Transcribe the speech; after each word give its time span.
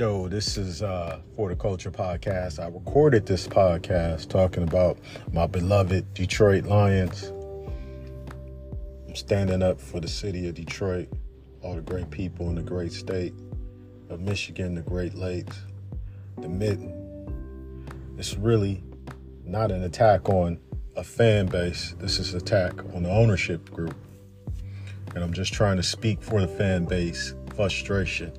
Doe? 0.00 0.28
This 0.28 0.56
is 0.56 0.82
uh, 0.82 1.20
For 1.36 1.50
the 1.50 1.56
Culture 1.56 1.90
podcast. 1.90 2.58
I 2.58 2.68
recorded 2.68 3.26
this 3.26 3.46
podcast 3.46 4.30
talking 4.30 4.62
about 4.62 4.96
my 5.30 5.46
beloved 5.46 6.14
Detroit 6.14 6.64
Lions. 6.64 7.30
I'm 9.06 9.14
standing 9.14 9.62
up 9.62 9.78
for 9.78 10.00
the 10.00 10.08
city 10.08 10.48
of 10.48 10.54
Detroit, 10.54 11.10
all 11.60 11.74
the 11.74 11.82
great 11.82 12.08
people 12.08 12.48
in 12.48 12.54
the 12.54 12.62
great 12.62 12.94
state 12.94 13.34
of 14.08 14.20
Michigan, 14.20 14.74
the 14.74 14.80
Great 14.80 15.16
Lakes, 15.16 15.58
the 16.38 16.48
Mitten. 16.48 16.94
It's 18.16 18.38
really 18.38 18.82
not 19.44 19.70
an 19.70 19.82
attack 19.82 20.30
on 20.30 20.58
a 20.96 21.04
fan 21.04 21.44
base. 21.44 21.94
This 21.98 22.18
is 22.18 22.32
an 22.32 22.40
attack 22.40 22.72
on 22.94 23.02
the 23.02 23.10
ownership 23.10 23.70
group. 23.70 23.96
And 25.14 25.22
I'm 25.22 25.34
just 25.34 25.52
trying 25.52 25.76
to 25.76 25.82
speak 25.82 26.22
for 26.22 26.40
the 26.40 26.48
fan 26.48 26.86
base 26.86 27.34
frustration. 27.54 28.32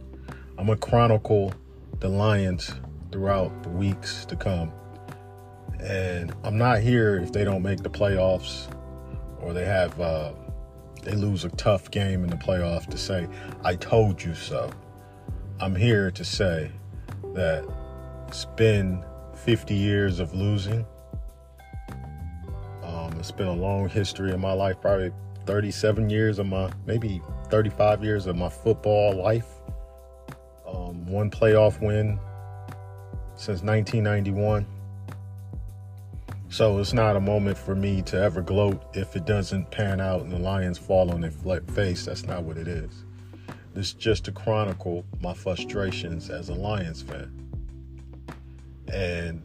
I'm 0.62 0.68
to 0.68 0.76
chronicle 0.76 1.52
the 2.00 2.10
Lions 2.10 2.74
throughout 3.12 3.64
the 3.64 3.70
weeks 3.70 4.26
to 4.26 4.36
come. 4.36 4.72
And 5.80 6.34
I'm 6.44 6.58
not 6.58 6.80
here 6.80 7.18
if 7.18 7.32
they 7.32 7.44
don't 7.44 7.62
make 7.62 7.82
the 7.82 7.90
playoffs 7.90 8.72
or 9.40 9.54
they 9.54 9.66
have 9.66 10.00
uh, 10.00 10.34
they 11.04 11.14
lose 11.14 11.46
a 11.46 11.50
tough 11.50 11.90
game 11.90 12.24
in 12.24 12.30
the 12.30 12.36
playoff 12.38 12.88
to 12.88 12.98
say 12.98 13.28
I 13.64 13.76
told 13.76 14.24
you 14.24 14.36
so. 14.36 14.72
I'm 15.60 15.76
here 15.76 16.12
to 16.12 16.24
say 16.24 16.72
that 17.34 17.68
it's 18.28 18.46
been 18.46 19.04
50 19.36 19.74
years 19.74 20.20
of 20.20 20.34
losing. 20.34 20.86
Um, 22.84 23.14
it's 23.20 23.32
been 23.32 23.48
a 23.48 23.54
long 23.54 23.90
history 23.90 24.32
in 24.32 24.40
my 24.40 24.54
life, 24.54 24.80
probably 24.82 25.12
37 25.46 26.10
years 26.10 26.40
of 26.40 26.48
my, 26.48 26.72
maybe 26.86 27.22
35 27.50 28.04
years 28.04 28.26
of 28.28 28.36
my 28.36 28.50
football 28.50 29.14
life. 29.14 29.61
One 31.12 31.30
playoff 31.30 31.82
win 31.82 32.18
since 33.36 33.62
1991. 33.64 34.66
So 36.48 36.80
it's 36.80 36.94
not 36.94 37.18
a 37.18 37.20
moment 37.20 37.58
for 37.58 37.76
me 37.76 38.02
to 38.04 38.18
ever 38.18 38.42
gloat 38.42 38.82
if 38.94 39.18
it 39.18 39.26
doesn't 39.26 39.72
pan 39.72 40.00
out 40.00 40.22
and 40.22 40.32
the 40.32 40.40
Lions 40.40 40.78
fall 40.78 41.12
on 41.12 41.20
their 41.20 41.32
face. 41.74 42.06
That's 42.06 42.24
not 42.24 42.44
what 42.44 42.58
it 42.58 42.70
is. 42.70 43.04
This 43.74 43.88
is 43.88 43.94
just 43.94 44.24
to 44.26 44.32
chronicle 44.32 45.04
my 45.20 45.34
frustrations 45.34 46.30
as 46.30 46.48
a 46.48 46.54
Lions 46.54 47.02
fan. 47.02 47.30
And 48.88 49.44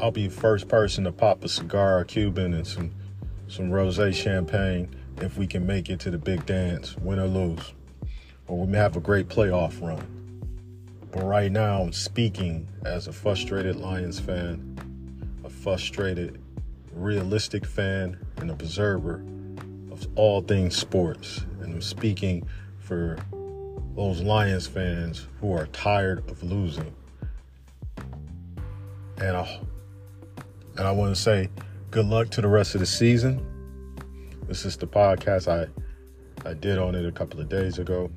I'll 0.00 0.10
be 0.10 0.28
the 0.28 0.34
first 0.34 0.68
person 0.68 1.04
to 1.04 1.12
pop 1.12 1.44
a 1.44 1.50
cigar, 1.50 1.98
a 1.98 2.04
Cuban, 2.06 2.54
and 2.54 2.66
some 2.66 2.92
some 3.46 3.68
rosé 3.68 4.14
champagne 4.14 4.88
if 5.20 5.36
we 5.36 5.46
can 5.46 5.66
make 5.66 5.90
it 5.90 6.00
to 6.00 6.10
the 6.10 6.16
big 6.16 6.46
dance, 6.46 6.96
win 6.96 7.18
or 7.18 7.26
lose, 7.26 7.74
or 8.50 8.58
we 8.58 8.66
may 8.66 8.78
have 8.78 8.96
a 8.96 9.00
great 9.00 9.28
playoff 9.28 9.80
run. 9.80 10.04
But 11.12 11.22
right 11.22 11.52
now, 11.52 11.82
I'm 11.82 11.92
speaking 11.92 12.66
as 12.84 13.06
a 13.06 13.12
frustrated 13.12 13.76
Lions 13.76 14.18
fan, 14.18 14.76
a 15.44 15.48
frustrated, 15.48 16.42
realistic 16.92 17.64
fan, 17.64 18.18
and 18.38 18.50
observer 18.50 19.24
of 19.92 20.06
all 20.16 20.40
things 20.42 20.76
sports. 20.76 21.46
And 21.60 21.74
I'm 21.74 21.80
speaking 21.80 22.44
for 22.78 23.18
those 23.94 24.20
Lions 24.20 24.66
fans 24.66 25.28
who 25.40 25.52
are 25.52 25.66
tired 25.66 26.28
of 26.28 26.42
losing. 26.42 26.92
And 29.18 29.36
I, 29.36 29.60
and 30.76 30.88
I 30.88 30.90
want 30.90 31.14
to 31.14 31.20
say 31.20 31.48
good 31.92 32.06
luck 32.06 32.30
to 32.30 32.40
the 32.40 32.48
rest 32.48 32.74
of 32.74 32.80
the 32.80 32.86
season. 32.86 33.46
This 34.48 34.64
is 34.64 34.76
the 34.76 34.88
podcast 34.88 35.46
I 35.46 35.68
I 36.48 36.54
did 36.54 36.78
on 36.78 36.94
it 36.94 37.04
a 37.04 37.12
couple 37.12 37.38
of 37.38 37.48
days 37.48 37.78
ago. 37.78 38.10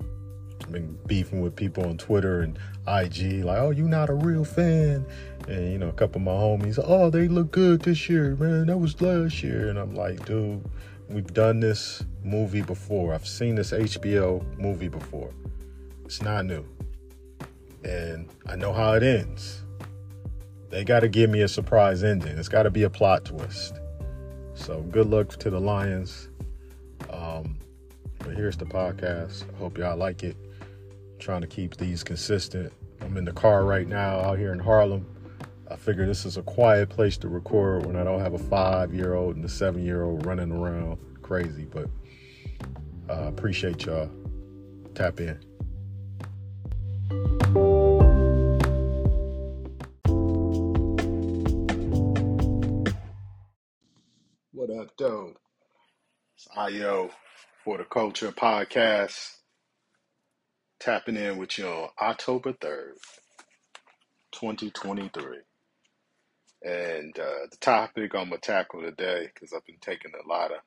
Been 0.73 0.97
beefing 1.05 1.41
with 1.41 1.55
people 1.55 1.85
on 1.85 1.97
Twitter 1.97 2.41
and 2.41 2.57
IG, 2.87 3.45
like, 3.45 3.59
oh, 3.59 3.69
you're 3.69 3.87
not 3.87 4.09
a 4.09 4.13
real 4.13 4.43
fan. 4.43 5.05
And 5.47 5.71
you 5.71 5.77
know, 5.77 5.87
a 5.87 5.93
couple 5.93 6.17
of 6.17 6.25
my 6.25 6.31
homies, 6.31 6.83
oh, 6.83 7.09
they 7.09 7.27
look 7.27 7.51
good 7.51 7.83
this 7.83 8.09
year, 8.09 8.35
man. 8.35 8.65
That 8.65 8.77
was 8.79 8.99
last 8.99 9.43
year. 9.43 9.69
And 9.69 9.77
I'm 9.77 9.93
like, 9.93 10.25
dude, 10.25 10.63
we've 11.09 11.31
done 11.31 11.59
this 11.59 12.03
movie 12.23 12.63
before. 12.63 13.13
I've 13.13 13.27
seen 13.27 13.55
this 13.55 13.71
HBO 13.71 14.43
movie 14.57 14.87
before. 14.87 15.31
It's 16.05 16.23
not 16.23 16.45
new. 16.45 16.65
And 17.83 18.27
I 18.47 18.55
know 18.55 18.73
how 18.73 18.93
it 18.93 19.03
ends. 19.03 19.63
They 20.69 20.83
got 20.83 21.01
to 21.01 21.07
give 21.07 21.29
me 21.29 21.41
a 21.41 21.47
surprise 21.47 22.03
ending. 22.03 22.35
It's 22.35 22.49
got 22.49 22.63
to 22.63 22.71
be 22.71 22.81
a 22.81 22.89
plot 22.89 23.25
twist. 23.25 23.79
So 24.55 24.81
good 24.81 25.07
luck 25.07 25.29
to 25.37 25.51
the 25.51 25.59
Lions. 25.59 26.29
Um, 27.11 27.57
but 28.19 28.35
here's 28.35 28.57
the 28.57 28.65
podcast. 28.65 29.43
Hope 29.57 29.77
y'all 29.77 29.97
like 29.97 30.23
it. 30.23 30.35
Trying 31.23 31.39
to 31.39 31.47
keep 31.47 31.77
these 31.77 32.03
consistent. 32.03 32.73
I'm 32.99 33.15
in 33.15 33.23
the 33.23 33.31
car 33.31 33.63
right 33.63 33.87
now 33.87 34.19
out 34.19 34.37
here 34.37 34.51
in 34.51 34.59
Harlem. 34.59 35.07
I 35.71 35.77
figure 35.77 36.05
this 36.05 36.25
is 36.25 36.35
a 36.35 36.41
quiet 36.41 36.89
place 36.89 37.15
to 37.19 37.29
record 37.29 37.85
when 37.85 37.95
I 37.95 38.03
don't 38.03 38.19
have 38.19 38.33
a 38.33 38.37
five 38.37 38.93
year 38.93 39.13
old 39.13 39.37
and 39.37 39.45
a 39.45 39.47
seven 39.47 39.85
year 39.85 40.03
old 40.03 40.25
running 40.25 40.51
around 40.51 40.99
crazy. 41.21 41.63
But 41.63 41.87
I 43.07 43.13
uh, 43.13 43.27
appreciate 43.29 43.85
y'all. 43.85 44.11
Tap 44.95 45.21
in. 45.21 45.39
What 54.51 54.71
up, 54.71 54.89
though? 54.99 55.35
It's 56.35 56.49
IO 56.57 57.11
for 57.63 57.77
the 57.77 57.85
Culture 57.85 58.33
Podcast. 58.33 59.42
Tapping 60.83 61.15
in 61.15 61.37
with 61.37 61.57
you 61.57 61.65
on 61.65 61.87
October 62.01 62.51
3rd, 62.51 62.97
2023. 64.33 65.37
And 66.61 67.17
uh, 67.17 67.47
the 67.49 67.55
topic 67.61 68.13
I'm 68.13 68.27
going 68.27 68.41
to 68.41 68.45
tackle 68.45 68.81
today, 68.81 69.29
because 69.33 69.53
I've 69.53 69.65
been 69.65 69.77
taking 69.79 70.11
a 70.13 70.27
lot 70.27 70.51
of 70.51 70.57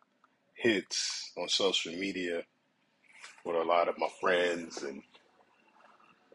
hits 0.54 1.32
on 1.36 1.50
social 1.50 1.92
media 1.92 2.44
with 3.44 3.56
a 3.56 3.62
lot 3.62 3.88
of 3.88 3.98
my 3.98 4.08
friends 4.18 4.82
and 4.82 5.02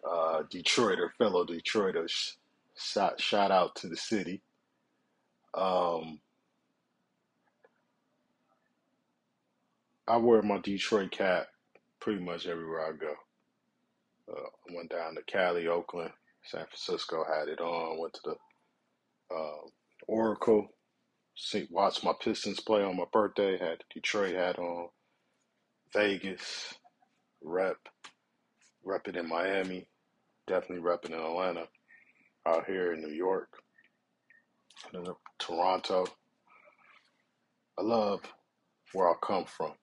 uh, 0.08 0.44
Detroiter, 0.44 1.10
fellow 1.18 1.44
Detroiters. 1.44 2.34
Shout, 2.78 3.20
shout 3.20 3.50
out 3.50 3.76
to 3.78 3.88
the 3.88 3.98
city. 3.98 4.44
Um, 5.56 6.20
I 10.08 10.18
wear 10.18 10.44
my 10.44 10.60
Detroit 10.60 11.10
cap 11.10 11.48
pretty 12.00 12.22
much 12.22 12.46
everywhere 12.46 12.88
I 12.88 12.92
go. 12.96 13.16
Uh, 14.30 14.42
I 14.70 14.76
went 14.76 14.92
down 14.92 15.16
to 15.16 15.24
Cali, 15.24 15.68
Oakland, 15.68 16.12
San 16.46 16.66
Francisco, 16.66 17.24
had 17.26 17.50
it 17.50 17.62
on. 17.62 18.00
Went 18.00 18.14
to 18.16 18.22
the 18.26 18.36
uh, 19.36 19.68
Oracle, 20.08 20.68
see, 21.36 21.68
watched 21.72 22.04
my 22.04 22.14
Pistons 22.22 22.60
play 22.62 22.84
on 22.84 22.98
my 22.98 23.06
birthday. 23.14 23.54
Had 23.54 23.80
the 23.80 23.86
Detroit 23.96 24.36
hat 24.36 24.60
on. 24.60 24.90
Vegas, 25.94 26.76
rep, 27.44 27.78
repping 28.86 29.18
in 29.18 29.28
Miami, 29.30 29.88
definitely 30.48 30.84
repping 30.84 31.12
in 31.14 31.20
Atlanta. 31.22 31.66
Out 32.48 32.66
here 32.68 32.94
in 32.94 33.02
New 33.02 33.14
York, 33.14 33.50
and 34.94 35.06
then 35.06 35.14
Toronto. 35.40 36.06
I 37.80 37.84
love 37.84 38.22
where 38.94 39.10
I 39.10 39.16
come 39.26 39.46
from, 39.46 39.74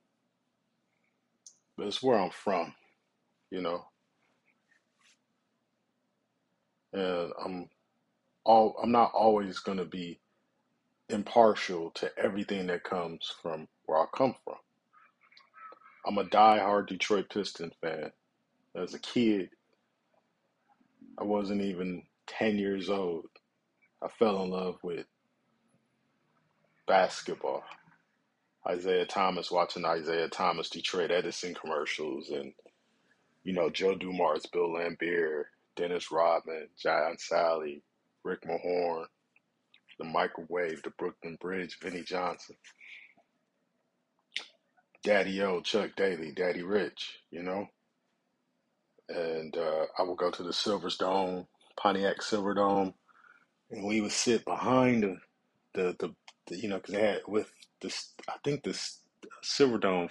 but 1.76 1.88
it's 1.88 2.02
where 2.02 2.18
I'm 2.18 2.30
from, 2.30 2.74
you 3.50 3.62
know. 3.62 3.87
And 6.92 7.32
I'm 7.44 7.68
all 8.44 8.76
I'm 8.82 8.92
not 8.92 9.12
always 9.14 9.58
gonna 9.58 9.84
be 9.84 10.20
impartial 11.08 11.90
to 11.92 12.10
everything 12.18 12.66
that 12.68 12.84
comes 12.84 13.32
from 13.42 13.68
where 13.86 13.98
I 13.98 14.06
come 14.14 14.34
from. 14.44 14.56
I'm 16.06 16.18
a 16.18 16.24
die-hard 16.24 16.88
Detroit 16.88 17.28
Pistons 17.30 17.74
fan. 17.80 18.12
As 18.74 18.94
a 18.94 18.98
kid, 18.98 19.50
I 21.18 21.24
wasn't 21.24 21.62
even 21.62 22.04
10 22.28 22.56
years 22.58 22.88
old. 22.88 23.26
I 24.02 24.08
fell 24.08 24.42
in 24.44 24.50
love 24.50 24.76
with 24.82 25.06
basketball. 26.86 27.64
Isiah 28.70 29.06
Thomas, 29.06 29.50
watching 29.50 29.84
Isiah 29.84 30.28
Thomas 30.28 30.68
Detroit 30.68 31.10
Edison 31.10 31.54
commercials, 31.54 32.30
and 32.30 32.52
you 33.44 33.52
know 33.52 33.70
Joe 33.70 33.94
Dumars, 33.94 34.46
Bill 34.52 34.68
Laimbeer, 34.70 35.44
Dennis 35.78 36.12
Rodman, 36.12 36.68
John 36.82 37.16
Salley, 37.18 37.82
Rick 38.24 38.42
Mahorn, 38.42 39.06
the 39.98 40.06
Microwave, 40.06 40.82
the 40.82 40.90
Brooklyn 40.98 41.38
Bridge, 41.40 41.78
Vinnie 41.82 42.04
Johnson, 42.04 42.56
Daddy 45.04 45.42
O, 45.42 45.60
Chuck 45.62 45.92
Daly, 45.96 46.32
Daddy 46.32 46.62
Rich, 46.62 47.20
you 47.30 47.42
know. 47.42 47.66
And 49.08 49.56
uh, 49.56 49.86
I 49.98 50.02
would 50.02 50.18
go 50.18 50.30
to 50.30 50.44
the 50.44 50.50
Silverdome, 50.50 51.46
Pontiac 51.80 52.18
Silverdome, 52.20 52.94
and 53.70 53.86
we 53.86 54.00
would 54.02 54.12
sit 54.12 54.44
behind 54.44 55.04
the 55.04 55.16
the, 55.74 55.96
the, 56.00 56.14
the 56.48 56.58
you 56.58 56.68
know 56.68 56.76
because 56.78 56.94
they 56.94 57.02
had 57.02 57.20
with 57.28 57.50
this 57.82 58.14
I 58.28 58.34
think 58.44 58.64
this 58.64 59.00
Silverdome 59.44 60.10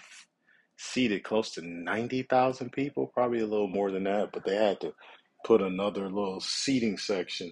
seated 0.78 1.24
close 1.24 1.52
to 1.52 1.62
90,000 1.62 2.72
people, 2.72 3.08
probably 3.08 3.40
a 3.42 3.48
little 3.48 3.68
more 3.68 3.92
than 3.92 4.04
that, 4.06 4.32
but 4.32 4.46
they 4.46 4.56
had 4.56 4.80
to 4.82 4.94
put 5.46 5.62
another 5.62 6.10
little 6.10 6.40
seating 6.40 6.98
section 6.98 7.52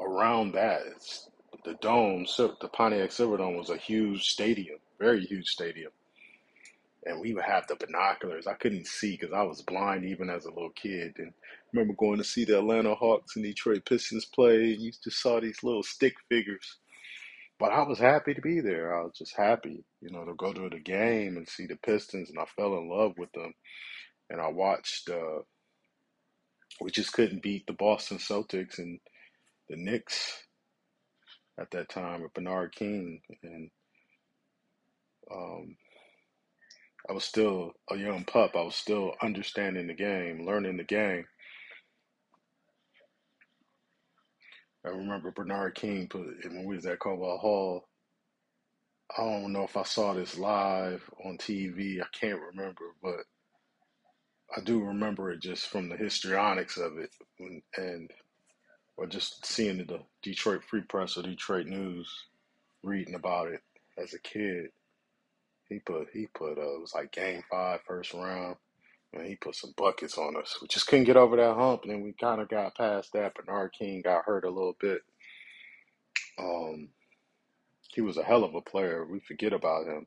around 0.00 0.52
that. 0.52 0.82
It's, 0.86 1.28
the 1.64 1.74
dome, 1.74 2.26
the 2.36 2.68
Pontiac 2.72 3.10
Silverdome 3.10 3.56
was 3.56 3.70
a 3.70 3.76
huge 3.76 4.28
stadium, 4.28 4.78
very 4.98 5.24
huge 5.24 5.46
stadium. 5.46 5.92
And 7.04 7.20
we 7.20 7.34
would 7.34 7.44
have 7.44 7.66
the 7.66 7.76
binoculars. 7.76 8.46
I 8.46 8.54
couldn't 8.54 8.86
see 8.86 9.16
because 9.16 9.32
I 9.32 9.42
was 9.42 9.62
blind 9.62 10.04
even 10.04 10.30
as 10.30 10.44
a 10.44 10.50
little 10.50 10.70
kid. 10.70 11.14
And 11.18 11.28
I 11.28 11.68
remember 11.72 11.94
going 11.94 12.18
to 12.18 12.24
see 12.24 12.44
the 12.44 12.58
Atlanta 12.58 12.94
Hawks 12.94 13.34
and 13.34 13.44
Detroit 13.44 13.84
Pistons 13.84 14.24
play. 14.24 14.72
And 14.72 14.80
you 14.80 14.92
just 15.02 15.20
saw 15.20 15.40
these 15.40 15.62
little 15.64 15.82
stick 15.82 16.14
figures. 16.28 16.78
But 17.58 17.72
I 17.72 17.82
was 17.82 17.98
happy 17.98 18.34
to 18.34 18.40
be 18.40 18.60
there. 18.60 18.96
I 18.96 19.02
was 19.02 19.18
just 19.18 19.36
happy, 19.36 19.84
you 20.00 20.10
know, 20.10 20.24
to 20.24 20.34
go 20.34 20.52
to 20.52 20.68
the 20.68 20.80
game 20.80 21.36
and 21.36 21.48
see 21.48 21.66
the 21.66 21.76
Pistons. 21.76 22.30
And 22.30 22.38
I 22.38 22.44
fell 22.56 22.76
in 22.78 22.88
love 22.88 23.18
with 23.18 23.32
them. 23.32 23.52
And 24.30 24.40
I 24.40 24.48
watched, 24.48 25.10
uh, 25.10 25.40
we 26.80 26.90
just 26.90 27.12
couldn't 27.12 27.42
beat 27.42 27.66
the 27.66 27.72
Boston 27.72 28.18
Celtics 28.18 28.78
and 28.78 28.98
the 29.68 29.76
Knicks 29.76 30.44
at 31.58 31.70
that 31.72 31.88
time 31.88 32.22
with 32.22 32.34
Bernard 32.34 32.74
King. 32.74 33.20
And 33.42 33.70
um, 35.32 35.76
I 37.08 37.12
was 37.12 37.24
still 37.24 37.72
a 37.90 37.96
young 37.96 38.24
pup. 38.24 38.52
I 38.54 38.62
was 38.62 38.74
still 38.74 39.14
understanding 39.22 39.86
the 39.86 39.94
game, 39.94 40.46
learning 40.46 40.76
the 40.76 40.84
game. 40.84 41.24
I 44.84 44.88
remember 44.88 45.30
Bernard 45.30 45.76
King 45.76 46.08
put 46.08 46.26
when 46.44 46.64
we 46.64 46.74
was 46.76 46.86
at 46.86 46.98
Coldwell 46.98 47.38
Hall. 47.38 47.88
I 49.16 49.22
don't 49.22 49.52
know 49.52 49.64
if 49.64 49.76
I 49.76 49.84
saw 49.84 50.14
this 50.14 50.38
live 50.38 51.08
on 51.24 51.38
TV. 51.38 52.00
I 52.00 52.06
can't 52.18 52.40
remember, 52.40 52.84
but 53.02 53.20
I 54.56 54.60
do 54.60 54.80
remember 54.82 55.30
it 55.30 55.42
just 55.42 55.68
from 55.68 55.88
the 55.88 55.96
histrionics 55.96 56.76
of 56.78 56.98
it, 56.98 57.10
and, 57.38 57.62
and 57.76 58.10
or 58.96 59.06
just 59.06 59.46
seeing 59.46 59.78
the 59.78 60.00
Detroit 60.22 60.62
Free 60.64 60.82
Press 60.82 61.16
or 61.16 61.22
Detroit 61.22 61.66
News, 61.66 62.08
reading 62.82 63.14
about 63.14 63.48
it 63.48 63.60
as 63.98 64.14
a 64.14 64.20
kid. 64.20 64.66
He 65.68 65.80
put 65.80 66.08
he 66.12 66.28
put 66.34 66.58
uh, 66.58 66.74
it 66.76 66.80
was 66.80 66.94
like 66.94 67.12
game 67.12 67.42
five, 67.50 67.80
first 67.86 68.14
round. 68.14 68.56
And 69.14 69.26
he 69.26 69.36
put 69.36 69.54
some 69.56 69.74
buckets 69.76 70.16
on 70.16 70.36
us. 70.36 70.58
We 70.62 70.68
just 70.68 70.86
couldn't 70.86 71.04
get 71.04 71.18
over 71.18 71.36
that 71.36 71.54
hump, 71.54 71.82
and 71.82 71.92
then 71.92 72.02
we 72.02 72.14
kind 72.14 72.40
of 72.40 72.48
got 72.48 72.76
past 72.76 73.12
that. 73.12 73.34
Bernard 73.34 73.72
King 73.78 74.00
got 74.02 74.24
hurt 74.24 74.44
a 74.44 74.50
little 74.50 74.76
bit. 74.80 75.02
Um, 76.38 76.88
he 77.94 78.00
was 78.00 78.16
a 78.16 78.22
hell 78.24 78.44
of 78.44 78.54
a 78.54 78.62
player. 78.62 79.04
We 79.04 79.20
forget 79.20 79.52
about 79.52 79.86
him. 79.86 80.06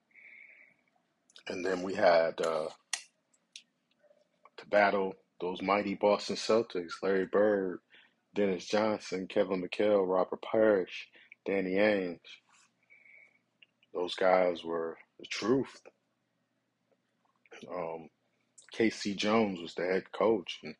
And 1.47 1.63
then 1.63 1.83
we 1.83 1.93
had 1.93 2.41
uh, 2.41 2.67
battle 4.69 5.15
those 5.41 5.61
mighty 5.61 5.95
Boston 5.95 6.35
Celtics: 6.35 7.01
Larry 7.03 7.25
Bird, 7.25 7.79
Dennis 8.33 8.65
Johnson, 8.65 9.27
Kevin 9.27 9.63
McHale, 9.63 10.07
Robert 10.07 10.41
Parish, 10.41 11.07
Danny 11.45 11.73
Ainge. 11.73 12.19
Those 13.93 14.15
guys 14.15 14.63
were 14.63 14.97
the 15.19 15.25
truth. 15.25 15.81
Um, 17.73 18.09
K.C. 18.73 19.15
Jones 19.15 19.61
was 19.61 19.73
the 19.73 19.85
head 19.85 20.11
coach, 20.11 20.59
and 20.63 20.75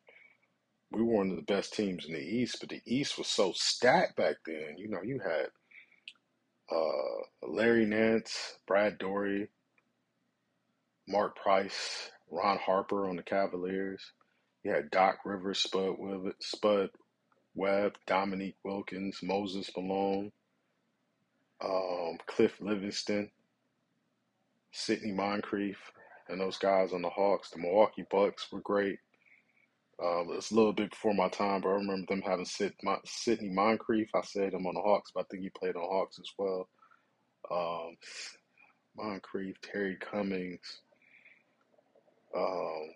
we 0.90 1.02
were 1.02 1.14
one 1.14 1.30
of 1.30 1.36
the 1.36 1.42
best 1.42 1.72
teams 1.74 2.04
in 2.06 2.12
the 2.12 2.20
East. 2.20 2.58
But 2.60 2.68
the 2.68 2.82
East 2.84 3.16
was 3.16 3.26
so 3.26 3.52
stacked 3.54 4.16
back 4.16 4.36
then. 4.44 4.74
You 4.76 4.88
know, 4.88 5.02
you 5.02 5.20
had 5.20 5.48
uh, 6.70 7.48
Larry 7.48 7.86
Nance, 7.86 8.58
Brad 8.66 8.98
Dory, 8.98 9.48
Mark 11.08 11.36
Price, 11.36 12.10
Ron 12.30 12.58
Harper 12.58 13.08
on 13.08 13.16
the 13.16 13.22
Cavaliers. 13.22 14.12
You 14.64 14.72
had 14.72 14.90
Doc 14.90 15.18
Rivers, 15.24 15.60
Spud, 15.60 15.96
Spud 16.40 16.90
Webb, 17.54 17.92
Dominique 18.06 18.56
Wilkins, 18.64 19.20
Moses 19.22 19.70
Malone, 19.76 20.32
um, 21.64 22.18
Cliff 22.26 22.58
Levingston, 22.60 23.30
Sidney 24.72 25.12
Moncrief, 25.12 25.78
and 26.28 26.40
those 26.40 26.58
guys 26.58 26.92
on 26.92 27.02
the 27.02 27.08
Hawks. 27.10 27.50
The 27.50 27.58
Milwaukee 27.58 28.04
Bucks 28.10 28.50
were 28.52 28.60
great. 28.60 28.98
Um, 30.02 30.28
it's 30.32 30.50
a 30.50 30.54
little 30.54 30.74
bit 30.74 30.90
before 30.90 31.14
my 31.14 31.28
time, 31.28 31.62
but 31.62 31.70
I 31.70 31.72
remember 31.72 32.06
them 32.08 32.22
having 32.22 32.44
Sid, 32.44 32.74
Mon- 32.82 33.00
Sidney 33.06 33.48
Moncrief. 33.48 34.10
I 34.14 34.20
said 34.22 34.52
him 34.52 34.66
on 34.66 34.74
the 34.74 34.82
Hawks, 34.82 35.12
but 35.14 35.20
I 35.20 35.24
think 35.30 35.42
he 35.42 35.50
played 35.50 35.74
on 35.76 35.82
the 35.82 35.88
Hawks 35.88 36.18
as 36.18 36.30
well. 36.36 36.68
Um, 37.50 37.96
Moncrief, 38.96 39.56
Terry 39.62 39.96
Cummings. 39.96 40.82
Um, 42.36 42.90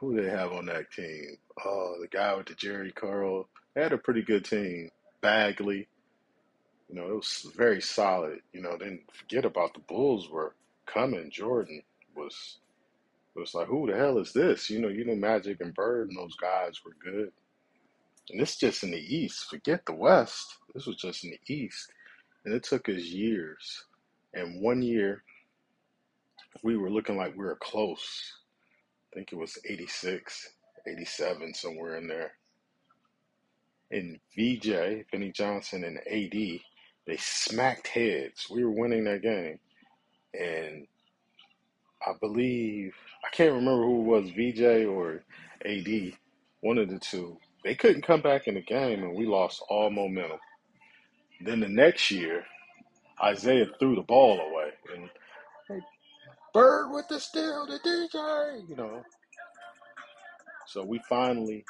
who 0.00 0.20
they 0.20 0.30
have 0.30 0.52
on 0.52 0.66
that 0.66 0.90
team? 0.92 1.36
Oh, 1.64 1.96
the 2.00 2.08
guy 2.08 2.34
with 2.34 2.46
the 2.46 2.54
Jheri 2.54 2.94
curl. 2.94 3.48
They 3.74 3.82
had 3.82 3.92
a 3.92 3.98
pretty 3.98 4.22
good 4.22 4.44
team. 4.44 4.90
Bagley. 5.20 5.88
You 6.88 6.94
know, 6.94 7.10
it 7.10 7.14
was 7.14 7.46
very 7.54 7.82
solid. 7.82 8.40
You 8.52 8.62
know, 8.62 8.76
then 8.78 9.00
forget 9.12 9.44
about 9.44 9.74
the 9.74 9.80
Bulls 9.80 10.30
were 10.30 10.54
coming. 10.86 11.30
Jordan 11.30 11.82
was 12.16 12.58
was 13.34 13.54
like, 13.54 13.68
who 13.68 13.90
the 13.90 13.96
hell 13.96 14.18
is 14.18 14.32
this? 14.32 14.68
You 14.68 14.80
know, 14.80 14.88
you 14.88 15.04
know 15.04 15.14
Magic 15.14 15.60
and 15.60 15.74
Bird 15.74 16.08
and 16.08 16.18
those 16.18 16.34
guys 16.36 16.80
were 16.84 16.96
good. 17.02 17.30
And 18.30 18.40
it's 18.40 18.56
just 18.56 18.82
in 18.82 18.90
the 18.90 19.16
East. 19.16 19.48
Forget 19.48 19.86
the 19.86 19.94
West. 19.94 20.58
This 20.74 20.86
was 20.86 20.96
just 20.96 21.24
in 21.24 21.30
the 21.30 21.54
East. 21.54 21.92
And 22.44 22.54
it 22.54 22.62
took 22.62 22.88
us 22.88 23.02
years. 23.02 23.84
And 24.34 24.60
one 24.60 24.82
year 24.82 25.22
we 26.62 26.76
were 26.76 26.90
looking 26.90 27.16
like 27.16 27.36
we 27.36 27.44
were 27.44 27.58
close. 27.60 28.32
I 29.12 29.16
think 29.16 29.32
it 29.32 29.38
was 29.38 29.58
86, 29.68 30.48
87, 30.86 31.54
somewhere 31.54 31.96
in 31.96 32.08
there. 32.08 32.32
And 33.90 34.18
VJ, 34.36 35.06
Vinnie 35.10 35.32
Johnson, 35.32 35.84
and 35.84 35.98
AD, 35.98 36.60
they 37.06 37.16
smacked 37.16 37.86
heads. 37.88 38.48
We 38.50 38.64
were 38.64 38.70
winning 38.70 39.04
that 39.04 39.22
game. 39.22 39.58
And 40.38 40.86
I 42.06 42.12
believe, 42.20 42.94
I 43.24 43.34
can't 43.34 43.54
remember 43.54 43.84
who 43.84 44.02
was, 44.02 44.30
VJ 44.30 44.86
or 44.86 45.22
AD, 45.64 46.12
one 46.60 46.78
of 46.78 46.90
the 46.90 46.98
two. 46.98 47.38
They 47.64 47.74
couldn't 47.74 48.06
come 48.06 48.20
back 48.20 48.46
in 48.46 48.54
the 48.54 48.62
game, 48.62 49.02
and 49.02 49.16
we 49.16 49.26
lost 49.26 49.62
all 49.68 49.90
momentum. 49.90 50.38
Then 51.40 51.60
the 51.60 51.68
next 51.68 52.10
year, 52.10 52.44
Isiah 53.26 53.66
threw 53.78 53.96
the 53.96 54.02
ball 54.02 54.40
away. 54.40 54.70
And 54.94 55.10
Bird 56.58 56.90
with 56.90 57.06
the 57.06 57.20
steal, 57.20 57.66
the 57.66 57.78
DJ, 57.78 58.68
you 58.68 58.74
know. 58.74 59.00
So 60.66 60.84
we 60.84 61.00
finally 61.08 61.64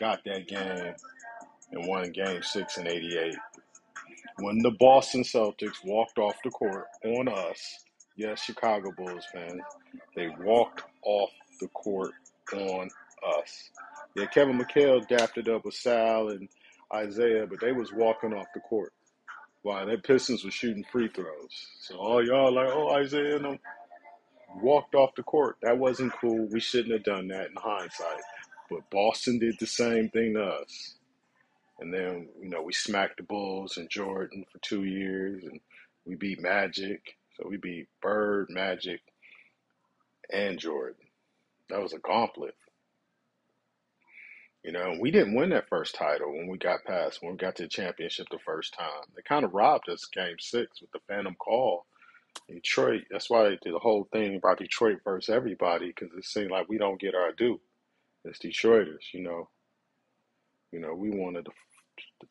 got 0.00 0.20
that 0.24 0.48
game 0.48 0.94
and 1.72 1.86
won 1.86 2.10
game 2.10 2.42
six 2.42 2.78
in 2.78 2.86
88. 2.86 3.36
When 4.38 4.60
the 4.62 4.70
Boston 4.80 5.24
Celtics 5.24 5.84
walked 5.84 6.16
off 6.16 6.36
the 6.42 6.48
court 6.48 6.86
on 7.04 7.28
us, 7.28 7.84
yes, 8.16 8.40
Chicago 8.40 8.92
Bulls 8.96 9.26
fans, 9.30 9.60
they 10.14 10.28
walked 10.40 10.84
off 11.02 11.32
the 11.60 11.68
court 11.68 12.12
on 12.54 12.88
us. 13.38 13.70
Yeah, 14.14 14.24
Kevin 14.24 14.58
McHale 14.58 15.06
dapped 15.06 15.36
it 15.36 15.48
up 15.48 15.66
with 15.66 15.74
Sal 15.74 16.30
and 16.30 16.48
Isiah, 16.98 17.46
but 17.46 17.60
they 17.60 17.72
was 17.72 17.92
walking 17.92 18.32
off 18.32 18.46
the 18.54 18.60
court 18.60 18.94
while 19.66 19.84
their 19.84 19.98
Pistons 19.98 20.44
were 20.44 20.50
shooting 20.52 20.84
free 20.92 21.08
throws. 21.08 21.66
So 21.80 21.96
all 21.96 22.24
y'all 22.24 22.54
like, 22.54 22.68
oh, 22.68 23.00
Isiah 23.00 23.34
and 23.34 23.44
them 23.44 23.58
walked 24.62 24.94
off 24.94 25.16
the 25.16 25.24
court. 25.24 25.56
That 25.60 25.76
wasn't 25.76 26.12
cool. 26.20 26.46
We 26.52 26.60
shouldn't 26.60 26.92
have 26.92 27.02
done 27.02 27.26
that 27.28 27.48
in 27.50 27.56
hindsight. 27.56 28.22
But 28.70 28.88
Boston 28.90 29.40
did 29.40 29.56
the 29.58 29.66
same 29.66 30.08
thing 30.10 30.34
to 30.34 30.44
us. 30.44 30.94
And 31.80 31.92
then, 31.92 32.28
you 32.40 32.48
know, 32.48 32.62
we 32.62 32.72
smacked 32.72 33.16
the 33.16 33.24
Bulls 33.24 33.76
and 33.76 33.90
Jordan 33.90 34.44
for 34.52 34.58
two 34.60 34.84
years, 34.84 35.42
and 35.42 35.58
we 36.04 36.14
beat 36.14 36.40
Magic. 36.40 37.16
So 37.36 37.48
we 37.48 37.56
beat 37.56 37.88
Bird, 38.00 38.46
Magic, 38.48 39.00
and 40.32 40.60
Jordan. 40.60 41.08
That 41.70 41.82
was 41.82 41.92
a 41.92 41.98
gauntlet. 41.98 42.54
You 44.66 44.72
know, 44.72 44.96
we 44.98 45.12
didn't 45.12 45.36
win 45.36 45.50
that 45.50 45.68
first 45.68 45.94
title 45.94 46.32
when 46.32 46.48
we 46.48 46.58
got 46.58 46.82
past, 46.84 47.22
when 47.22 47.30
we 47.30 47.38
got 47.38 47.54
to 47.56 47.62
the 47.62 47.68
championship 47.68 48.26
the 48.32 48.40
first 48.44 48.74
time. 48.74 49.04
They 49.14 49.22
kind 49.22 49.44
of 49.44 49.54
robbed 49.54 49.88
us 49.88 50.06
game 50.06 50.38
six 50.40 50.80
with 50.80 50.90
the 50.90 50.98
Phantom 51.06 51.36
Call. 51.36 51.86
Detroit, 52.48 53.04
that's 53.08 53.30
why 53.30 53.44
they 53.44 53.58
did 53.62 53.74
the 53.74 53.78
whole 53.78 54.08
thing 54.12 54.34
about 54.34 54.58
Detroit 54.58 54.98
versus 55.04 55.32
everybody, 55.32 55.86
because 55.86 56.08
it 56.18 56.24
seemed 56.24 56.50
like 56.50 56.68
we 56.68 56.78
don't 56.78 57.00
get 57.00 57.14
our 57.14 57.30
due 57.30 57.60
as 58.28 58.40
Detroiters, 58.40 59.14
you 59.14 59.22
know. 59.22 59.48
You 60.72 60.80
know, 60.80 60.94
we 60.94 61.10
wanted 61.10 61.46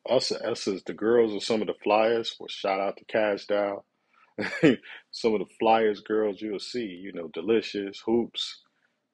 us, 0.06 0.30
us 0.30 0.68
as 0.68 0.82
the 0.82 0.92
girls 0.92 1.32
of 1.32 1.42
some 1.42 1.62
of 1.62 1.68
the 1.68 1.74
flyers, 1.82 2.36
well, 2.38 2.48
shout 2.48 2.80
out 2.80 2.98
to 2.98 3.04
Cash 3.06 3.46
Dow. 3.46 3.82
some 5.10 5.32
of 5.32 5.40
the 5.40 5.54
flyers 5.58 6.00
girls 6.00 6.42
you'll 6.42 6.58
see, 6.58 6.84
you 6.84 7.14
know, 7.14 7.28
delicious 7.32 8.02
hoops, 8.04 8.60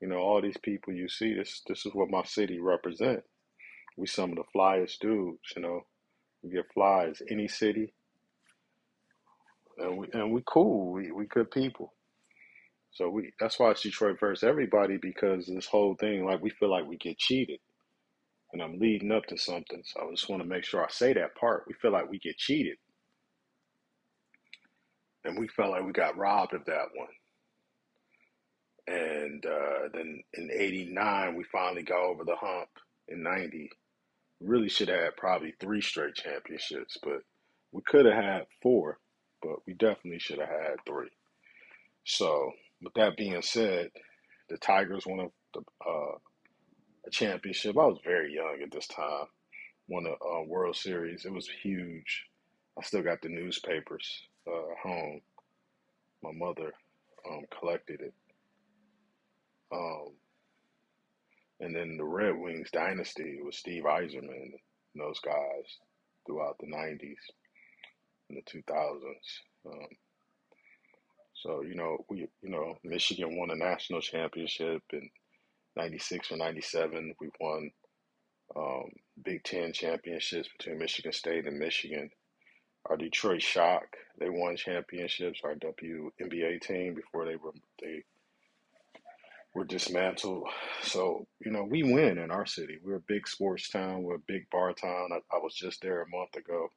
you 0.02 0.08
know, 0.08 0.18
all 0.18 0.42
these 0.42 0.58
people 0.58 0.92
you 0.92 1.08
see. 1.08 1.34
This 1.34 1.62
this 1.68 1.86
is 1.86 1.94
what 1.94 2.10
my 2.10 2.24
city 2.24 2.60
represent. 2.60 3.22
We 3.96 4.08
some 4.08 4.32
of 4.32 4.36
the 4.36 4.44
flyest 4.54 4.98
dudes, 5.00 5.40
you 5.56 5.62
know. 5.62 5.82
We 6.42 6.50
get 6.50 6.72
flies 6.74 7.22
any 7.30 7.48
city, 7.48 7.94
and 9.78 9.98
we 9.98 10.08
and 10.12 10.32
we 10.32 10.42
cool. 10.46 10.92
We 10.92 11.12
we 11.12 11.26
good 11.26 11.52
people. 11.52 11.94
So 12.92 13.10
we 13.10 13.32
that's 13.40 13.60
why 13.60 13.70
it's 13.70 13.82
Detroit 13.82 14.20
versus 14.20 14.44
everybody 14.44 14.98
because 14.98 15.46
this 15.46 15.66
whole 15.66 15.94
thing, 15.94 16.26
like 16.26 16.42
we 16.42 16.50
feel 16.50 16.70
like 16.70 16.86
we 16.86 16.98
get 16.98 17.18
cheated. 17.18 17.60
And 18.52 18.62
I'm 18.62 18.78
leading 18.80 19.12
up 19.12 19.26
to 19.26 19.38
something. 19.38 19.82
So 19.84 20.00
I 20.02 20.10
just 20.10 20.28
want 20.28 20.42
to 20.42 20.48
make 20.48 20.64
sure 20.64 20.84
I 20.84 20.90
say 20.90 21.14
that 21.14 21.36
part. 21.36 21.64
We 21.68 21.74
feel 21.74 21.92
like 21.92 22.10
we 22.10 22.18
get 22.18 22.38
cheated. 22.38 22.78
And 25.24 25.38
we 25.38 25.48
felt 25.48 25.70
like 25.70 25.86
we 25.86 25.92
got 25.92 26.18
robbed 26.18 26.54
of 26.54 26.64
that 26.66 26.88
one. 26.96 27.08
And 28.86 29.44
uh, 29.46 29.88
then 29.94 30.22
in 30.34 30.50
89, 30.52 31.36
we 31.36 31.44
finally 31.44 31.82
got 31.82 32.02
over 32.02 32.24
the 32.24 32.36
hump 32.36 32.68
in 33.08 33.22
90. 33.22 33.70
Really 34.40 34.68
should 34.68 34.88
have 34.88 35.00
had 35.00 35.16
probably 35.16 35.54
three 35.60 35.80
straight 35.80 36.14
championships, 36.16 36.98
but 37.02 37.20
we 37.72 37.82
could 37.86 38.06
have 38.06 38.14
had 38.22 38.46
four, 38.62 38.98
but 39.42 39.56
we 39.66 39.74
definitely 39.74 40.18
should 40.18 40.40
have 40.40 40.48
had 40.48 40.76
three. 40.86 41.10
So, 42.04 42.52
with 42.82 42.94
that 42.94 43.16
being 43.16 43.40
said, 43.42 43.90
the 44.50 44.58
Tigers 44.58 45.06
won 45.06 45.20
a, 45.20 45.58
uh, 45.88 46.16
a 47.06 47.10
championship. 47.10 47.76
I 47.78 47.86
was 47.86 48.00
very 48.04 48.34
young 48.34 48.58
at 48.62 48.72
this 48.72 48.88
time. 48.88 49.26
Won 49.88 50.06
a, 50.06 50.24
a 50.24 50.44
World 50.44 50.76
Series. 50.76 51.24
It 51.24 51.32
was 51.32 51.48
huge. 51.62 52.26
I 52.78 52.82
still 52.82 53.02
got 53.02 53.22
the 53.22 53.28
newspapers 53.28 54.22
uh, 54.48 54.74
home. 54.82 55.20
My 56.22 56.32
mother 56.34 56.72
um, 57.30 57.42
collected 57.58 58.00
it. 58.00 58.14
Um, 59.72 60.12
and 61.60 61.74
then 61.74 61.96
the 61.96 62.04
Red 62.04 62.36
Wings 62.36 62.70
dynasty 62.72 63.38
was 63.42 63.56
Steve 63.56 63.84
Yzerman 63.84 64.52
and 64.94 65.00
those 65.00 65.20
guys 65.20 65.78
throughout 66.26 66.56
the 66.58 66.66
90s 66.66 67.16
and 68.28 68.38
the 68.38 68.42
2000s. 68.42 69.02
Um, 69.66 69.88
so, 71.34 71.62
you 71.62 71.74
know, 71.74 72.04
we, 72.08 72.28
you 72.42 72.50
know, 72.50 72.76
Michigan 72.84 73.38
won 73.38 73.50
a 73.50 73.56
national 73.56 74.00
championship 74.00 74.82
in 74.92 75.08
96 75.76 76.32
or 76.32 76.36
97. 76.36 77.14
We 77.20 77.30
won 77.40 77.70
um, 78.56 78.90
Big 79.24 79.42
Ten 79.44 79.72
championships 79.72 80.48
between 80.56 80.78
Michigan 80.78 81.12
State 81.12 81.46
and 81.46 81.58
Michigan. 81.58 82.10
Our 82.86 82.96
Detroit 82.96 83.42
Shock, 83.42 83.96
they 84.18 84.28
won 84.28 84.56
championships. 84.56 85.40
Our 85.44 85.54
WNBA 85.54 86.60
team 86.60 86.94
before 86.94 87.24
they 87.24 87.36
were 87.36 87.52
they 87.80 88.02
were 89.54 89.64
dismantled. 89.64 90.48
So, 90.82 91.26
you 91.44 91.50
know, 91.50 91.64
we 91.64 91.82
win 91.82 92.18
in 92.18 92.30
our 92.30 92.46
city. 92.46 92.78
We're 92.82 92.96
a 92.96 93.00
big 93.00 93.28
sports 93.28 93.68
town. 93.68 94.02
We're 94.02 94.16
a 94.16 94.26
big 94.26 94.48
bar 94.50 94.72
town. 94.72 95.10
I, 95.12 95.36
I 95.36 95.38
was 95.40 95.54
just 95.54 95.82
there 95.82 96.02
a 96.02 96.16
month 96.16 96.36
ago. 96.36 96.68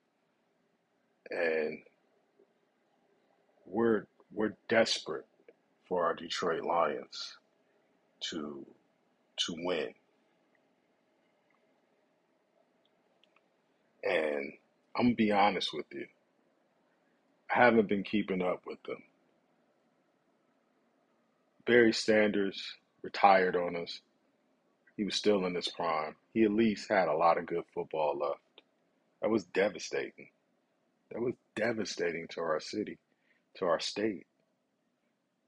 And 1.31 1.79
we're 3.65 4.05
we're 4.33 4.55
desperate 4.67 5.25
for 5.87 6.05
our 6.05 6.13
Detroit 6.13 6.63
Lions 6.63 7.37
to 8.21 8.65
to 9.37 9.55
win. 9.57 9.93
And 14.03 14.53
I'm 14.95 15.05
gonna 15.05 15.15
be 15.15 15.31
honest 15.31 15.73
with 15.73 15.85
you. 15.91 16.05
I 17.53 17.59
haven't 17.59 17.89
been 17.89 18.03
keeping 18.03 18.41
up 18.41 18.63
with 18.67 18.81
them. 18.83 19.01
Barry 21.65 21.93
Sanders 21.93 22.75
retired 23.01 23.55
on 23.55 23.75
us. 23.75 24.01
He 24.97 25.03
was 25.03 25.15
still 25.15 25.45
in 25.45 25.55
his 25.55 25.67
prime. 25.67 26.15
He 26.33 26.43
at 26.43 26.51
least 26.51 26.89
had 26.89 27.07
a 27.07 27.17
lot 27.17 27.37
of 27.37 27.47
good 27.47 27.63
football 27.73 28.17
left. 28.17 28.39
That 29.21 29.29
was 29.29 29.45
devastating. 29.45 30.29
That 31.11 31.21
was 31.21 31.33
devastating 31.55 32.27
to 32.29 32.41
our 32.41 32.59
city, 32.59 32.99
to 33.55 33.65
our 33.65 33.79
state. 33.79 34.27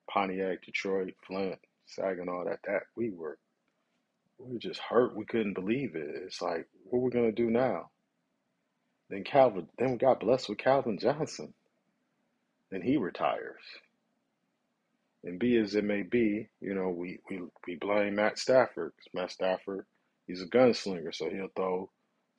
Pontiac, 0.09 0.63
Detroit, 0.65 1.13
Flint, 1.25 1.59
Saginaw, 1.85 2.45
that 2.45 2.59
that 2.65 2.83
we 2.95 3.11
were 3.11 3.37
we 4.39 4.53
were 4.53 4.59
just 4.59 4.79
hurt. 4.79 5.15
We 5.15 5.25
couldn't 5.25 5.53
believe 5.53 5.95
it. 5.95 6.09
It's 6.25 6.41
like, 6.41 6.67
what 6.85 6.99
are 6.99 7.01
we 7.03 7.11
gonna 7.11 7.31
do 7.31 7.49
now? 7.49 7.89
Then 9.09 9.23
Calvin 9.23 9.67
then 9.77 9.91
we 9.93 9.97
got 9.97 10.19
blessed 10.19 10.49
with 10.49 10.57
Calvin 10.59 10.99
Johnson. 10.99 11.53
Then 12.71 12.81
he 12.81 12.97
retires. 12.97 13.61
And 15.23 15.39
be 15.39 15.57
as 15.57 15.75
it 15.75 15.83
may 15.83 16.03
be, 16.03 16.47
you 16.61 16.73
know, 16.73 16.89
we, 16.89 17.19
we, 17.29 17.41
we 17.67 17.75
blame 17.75 18.15
Matt 18.15 18.39
Stafford. 18.39 18.93
Matt 19.13 19.31
Stafford, 19.31 19.85
he's 20.27 20.41
a 20.41 20.47
gunslinger, 20.47 21.13
so 21.13 21.29
he'll 21.29 21.49
throw 21.55 21.89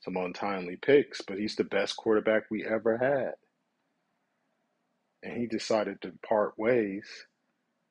some 0.00 0.16
untimely 0.16 0.76
picks, 0.76 1.20
but 1.22 1.38
he's 1.38 1.56
the 1.56 1.64
best 1.64 1.96
quarterback 1.96 2.44
we 2.50 2.64
ever 2.64 2.98
had. 2.98 3.34
And 5.22 5.38
he 5.38 5.46
decided 5.46 6.00
to 6.02 6.12
part 6.26 6.58
ways 6.58 7.06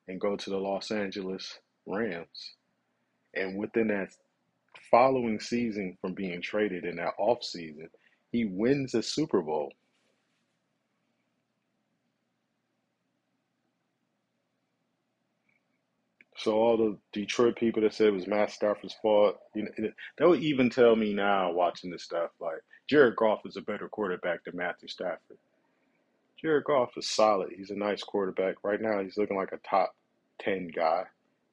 and 0.08 0.22
go 0.22 0.36
to 0.38 0.50
the 0.50 0.58
Los 0.58 0.92
Angeles 0.92 1.60
Rams. 1.86 2.56
And 3.36 3.58
within 3.58 3.90
that 3.90 4.10
following 4.90 5.40
season 5.40 5.98
from 6.02 6.14
being 6.14 6.42
traded 6.42 6.86
in 6.86 6.98
that 6.98 7.14
off 7.18 7.44
season, 7.44 7.90
he 8.32 8.46
wins 8.46 8.96
a 8.96 9.04
Super 9.04 9.42
Bowl. 9.42 9.74
So 16.48 16.54
all 16.54 16.78
the 16.78 16.98
Detroit 17.12 17.58
people 17.58 17.82
that 17.82 17.94
said 17.94 18.08
it 18.08 18.14
was 18.14 18.26
Matt 18.26 18.52
Stafford's 18.52 18.96
fault, 19.02 19.38
you 19.54 19.64
know, 19.64 19.90
they 20.18 20.26
would 20.26 20.40
even 20.40 20.70
tell 20.70 20.96
me 20.96 21.14
now 21.14 21.52
watching 21.52 21.92
this 21.92 22.04
stuff 22.04 22.30
like 22.40 22.62
Jared 22.90 23.18
Goff 23.18 23.46
is 23.46 23.58
a 23.58 23.62
better 23.62 23.90
quarterback 23.90 24.46
than 24.46 24.56
Matthew 24.56 24.88
Stafford. 24.88 25.40
Jared 26.42 26.64
Goff 26.64 26.92
is 26.96 27.10
solid. 27.10 27.50
He's 27.54 27.70
a 27.70 27.76
nice 27.76 28.02
quarterback. 28.02 28.64
Right 28.64 28.80
now, 28.80 29.04
he's 29.04 29.18
looking 29.18 29.36
like 29.36 29.52
a 29.52 29.58
top 29.58 29.94
ten 30.40 30.70
guy, 30.74 31.04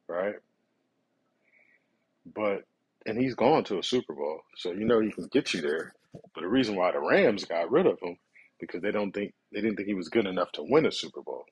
right? 0.07 0.37
But 2.33 2.63
and 3.05 3.19
he's 3.19 3.35
gone 3.35 3.65
to 3.65 3.81
a 3.81 3.83
Super 3.83 4.15
Bowl, 4.15 4.43
so 4.55 4.71
you 4.71 4.85
know 4.85 5.01
he 5.01 5.11
can 5.11 5.27
get 5.27 5.55
you 5.55 5.61
there. 5.61 5.93
But 6.37 6.43
the 6.43 6.49
reason 6.49 6.77
why 6.77 6.93
the 6.93 7.01
Rams 7.01 7.45
got 7.45 7.69
rid 7.69 7.87
of 7.87 7.99
him 8.01 8.17
because 8.61 8.81
they 8.81 8.93
don't 8.93 9.11
think 9.11 9.35
they 9.53 9.61
didn't 9.61 9.75
think 9.75 9.89
he 9.89 9.95
was 9.95 10.09
good 10.09 10.27
enough 10.27 10.53
to 10.53 10.63
win 10.63 10.87
a 10.87 10.93
Super 10.93 11.21
Bowl. 11.21 11.47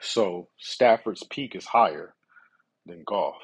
So 0.00 0.48
Stafford's 0.58 1.24
peak 1.24 1.54
is 1.56 1.66
higher 1.66 2.14
than 2.86 3.02
Goff. 3.04 3.42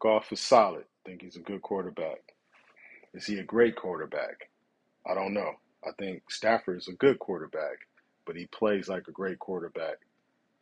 Goff 0.00 0.32
is 0.32 0.40
solid. 0.40 0.84
I 0.84 1.10
think 1.10 1.22
he's 1.22 1.36
a 1.36 1.40
good 1.40 1.62
quarterback. 1.62 2.20
Is 3.14 3.26
he 3.26 3.38
a 3.38 3.44
great 3.44 3.76
quarterback? 3.76 4.50
I 5.06 5.14
don't 5.14 5.34
know. 5.34 5.52
I 5.86 5.90
think 5.98 6.30
Stafford 6.30 6.78
is 6.78 6.88
a 6.88 6.92
good 6.92 7.18
quarterback, 7.18 7.78
but 8.26 8.36
he 8.36 8.46
plays 8.46 8.88
like 8.88 9.08
a 9.08 9.12
great 9.12 9.38
quarterback 9.38 9.98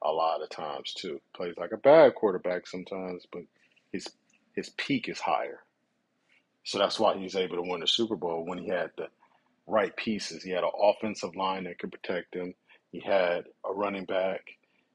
a 0.03 0.13
lot 0.13 0.43
of 0.43 0.51
times 0.51 0.93
too. 0.95 1.21
Plays 1.35 1.55
like 1.57 1.73
a 1.73 1.79
bad 1.79 2.15
quarterback 2.15 2.67
sometimes, 2.67 3.27
but 3.33 3.43
his 3.93 4.09
his 4.55 4.71
peak 4.71 5.09
is 5.09 5.21
higher. 5.21 5.61
So 6.65 6.79
that's 6.79 6.99
why 6.99 7.17
he's 7.17 7.37
able 7.37 7.57
to 7.57 7.63
win 7.63 7.81
the 7.81 7.89
Super 7.89 8.17
Bowl 8.17 8.45
when 8.47 8.59
he 8.59 8.69
had 8.69 8.91
the 8.97 9.09
right 9.67 9.95
pieces. 9.97 10.43
He 10.43 10.51
had 10.51 10.65
an 10.65 10.71
offensive 10.81 11.37
line 11.37 11.65
that 11.65 11.79
could 11.79 11.93
protect 11.93 12.35
him. 12.35 12.55
He 12.93 13.01
had 13.01 13.47
a 13.65 13.73
running 13.75 14.07
back. 14.07 14.43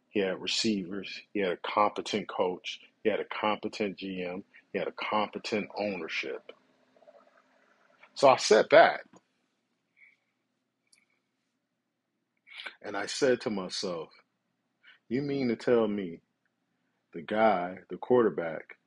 He 0.09 0.21
had 0.21 0.41
receivers. 0.41 1.21
He 1.33 1.41
had 1.41 1.53
a 1.53 1.57
competent 1.57 2.29
coach. 2.29 2.79
He 3.03 3.09
had 3.11 3.19
a 3.21 3.25
competent 3.25 3.97
GM. 3.99 4.43
He 4.73 4.79
had 4.79 4.87
a 4.89 4.93
competent 4.93 5.69
ownership. 5.77 6.51
So 8.15 8.29
I 8.29 8.37
said 8.37 8.67
that. 8.71 9.01
and 12.83 12.97
I 12.97 13.07
said 13.07 13.41
to 13.43 13.51
myself, 13.51 14.09
You 15.09 15.23
mean 15.23 15.49
to 15.49 15.57
tell 15.57 15.87
me 15.87 16.21
the 17.13 17.21
guy, 17.21 17.77
the 17.89 17.97
quarterback, 17.97 18.77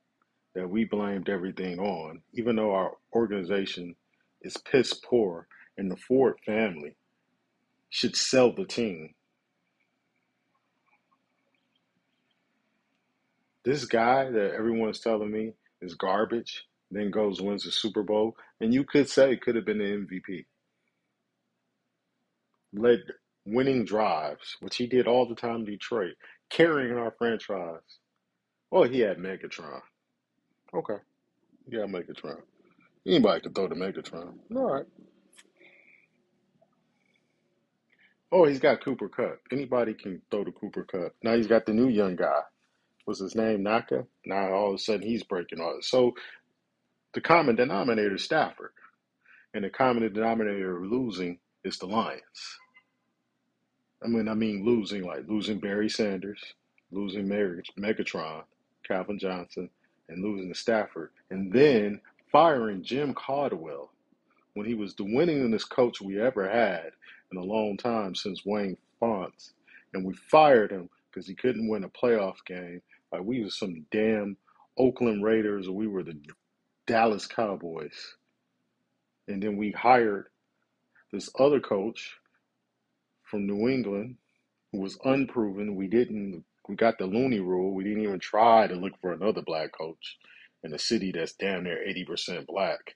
that 0.55 0.69
we 0.69 0.85
blamed 0.85 1.29
everything 1.29 1.79
on, 1.79 2.21
even 2.33 2.55
though 2.57 2.73
our 2.73 2.93
organization 3.15 3.95
is 4.41 4.57
piss 4.57 4.93
poor 4.93 5.47
and 5.77 5.91
the 5.91 5.97
Ford 5.97 6.37
family 6.45 6.95
should 7.89 8.15
sell 8.15 8.53
the 8.53 8.65
team. 8.65 9.13
This 13.63 13.85
guy 13.85 14.29
that 14.29 14.53
everyone's 14.53 14.99
telling 14.99 15.31
me 15.31 15.53
is 15.81 15.95
garbage, 15.95 16.65
then 16.91 17.11
goes 17.11 17.41
wins 17.41 17.63
the 17.63 17.71
Super 17.71 18.03
Bowl, 18.03 18.35
and 18.61 18.73
you 18.73 18.83
could 18.83 19.09
say 19.09 19.31
it 19.33 19.41
could 19.41 19.55
have 19.55 19.65
been 19.65 19.79
the 19.79 19.83
MVP. 19.85 20.45
Led 22.73 22.99
winning 23.45 23.85
drives, 23.85 24.57
which 24.59 24.77
he 24.77 24.87
did 24.87 25.07
all 25.07 25.27
the 25.27 25.35
time 25.35 25.57
in 25.57 25.65
Detroit, 25.65 26.13
carrying 26.49 26.97
our 26.97 27.13
franchise. 27.17 27.81
Oh, 28.71 28.83
he 28.83 28.99
had 28.99 29.17
Megatron. 29.17 29.81
Okay. 30.73 30.97
Yeah, 31.67 31.81
Megatron. 31.85 32.41
Anybody 33.07 33.41
could 33.41 33.55
throw 33.55 33.67
the 33.67 33.75
Megatron. 33.75 34.33
All 34.55 34.73
right. 34.73 34.85
Oh, 38.31 38.45
he's 38.45 38.59
got 38.59 38.83
Cooper 38.85 39.09
Kupp. 39.09 39.39
Anybody 39.51 39.95
can 39.95 40.21
throw 40.31 40.45
the 40.45 40.51
Cooper 40.53 40.85
Kupp. 40.85 41.13
Now 41.23 41.35
he's 41.37 41.47
got 41.47 41.65
the 41.65 41.73
new 41.73 41.89
young 41.89 42.15
guy. 42.17 42.41
What's 43.05 43.21
his 43.21 43.35
name? 43.35 43.63
Naka. 43.63 44.05
Now 44.25 44.53
all 44.53 44.69
of 44.69 44.75
a 44.75 44.79
sudden 44.79 45.07
he's 45.07 45.23
breaking 45.23 45.61
all. 45.61 45.79
So 45.81 46.13
the 47.13 47.21
common 47.21 47.55
denominator 47.55 48.15
is 48.15 48.23
Stafford, 48.23 48.71
and 49.53 49.63
the 49.65 49.69
common 49.71 50.11
denominator 50.13 50.77
of 50.77 50.91
losing 50.91 51.39
is 51.63 51.79
the 51.79 51.87
Lions. 51.87 52.59
I 54.03 54.07
mean, 54.07 54.29
I 54.29 54.35
mean 54.35 54.65
losing 54.65 55.05
like 55.05 55.27
losing 55.27 55.59
Barry 55.59 55.89
Sanders, 55.89 56.41
losing 56.91 57.27
Megatron, 57.79 58.43
Calvin 58.87 59.19
Johnson, 59.19 59.69
and 60.09 60.23
losing 60.23 60.49
to 60.53 60.59
Stafford, 60.59 61.11
and 61.31 61.53
then 61.53 62.01
firing 62.31 62.83
Jim 62.83 63.13
Caldwell 63.13 63.91
when 64.55 64.67
he 64.67 64.75
was 64.75 64.95
the 64.95 65.03
winningest 65.03 65.69
coach 65.69 66.01
we 66.01 66.21
ever 66.21 66.49
had 66.49 66.91
in 67.31 67.37
a 67.37 67.43
long 67.43 67.77
time 67.77 68.15
since 68.15 68.45
Wayne 68.45 68.77
Fontes, 68.99 69.53
and 69.93 70.05
we 70.05 70.13
fired 70.13 70.71
him 70.71 70.89
because 71.11 71.27
he 71.27 71.35
couldn't 71.35 71.69
win 71.69 71.83
a 71.83 71.89
playoff 71.89 72.37
game. 72.45 72.81
Like 73.11 73.23
we 73.23 73.43
were 73.43 73.49
some 73.49 73.85
damn 73.91 74.37
Oakland 74.77 75.23
Raiders, 75.23 75.67
or 75.67 75.73
we 75.75 75.87
were 75.87 76.03
the 76.03 76.19
Dallas 76.87 77.27
Cowboys, 77.27 78.15
and 79.27 79.41
then 79.41 79.57
we 79.57 79.71
hired 79.71 80.27
this 81.11 81.29
other 81.39 81.59
coach 81.59 82.15
from 83.23 83.47
New 83.47 83.69
England 83.69 84.17
who 84.71 84.79
was 84.79 84.97
unproven. 85.05 85.75
We 85.75 85.87
didn't. 85.87 86.43
We 86.67 86.75
got 86.75 86.97
the 86.97 87.07
Rooney 87.07 87.39
Rule. 87.39 87.73
We 87.73 87.83
didn't 87.83 88.03
even 88.03 88.19
try 88.19 88.67
to 88.67 88.75
look 88.75 88.93
for 89.01 89.13
another 89.13 89.41
black 89.41 89.71
coach 89.77 90.17
in 90.63 90.73
a 90.73 90.79
city 90.79 91.11
that's 91.11 91.35
near 91.41 91.83
eighty 91.83 92.05
percent 92.05 92.47
black 92.47 92.95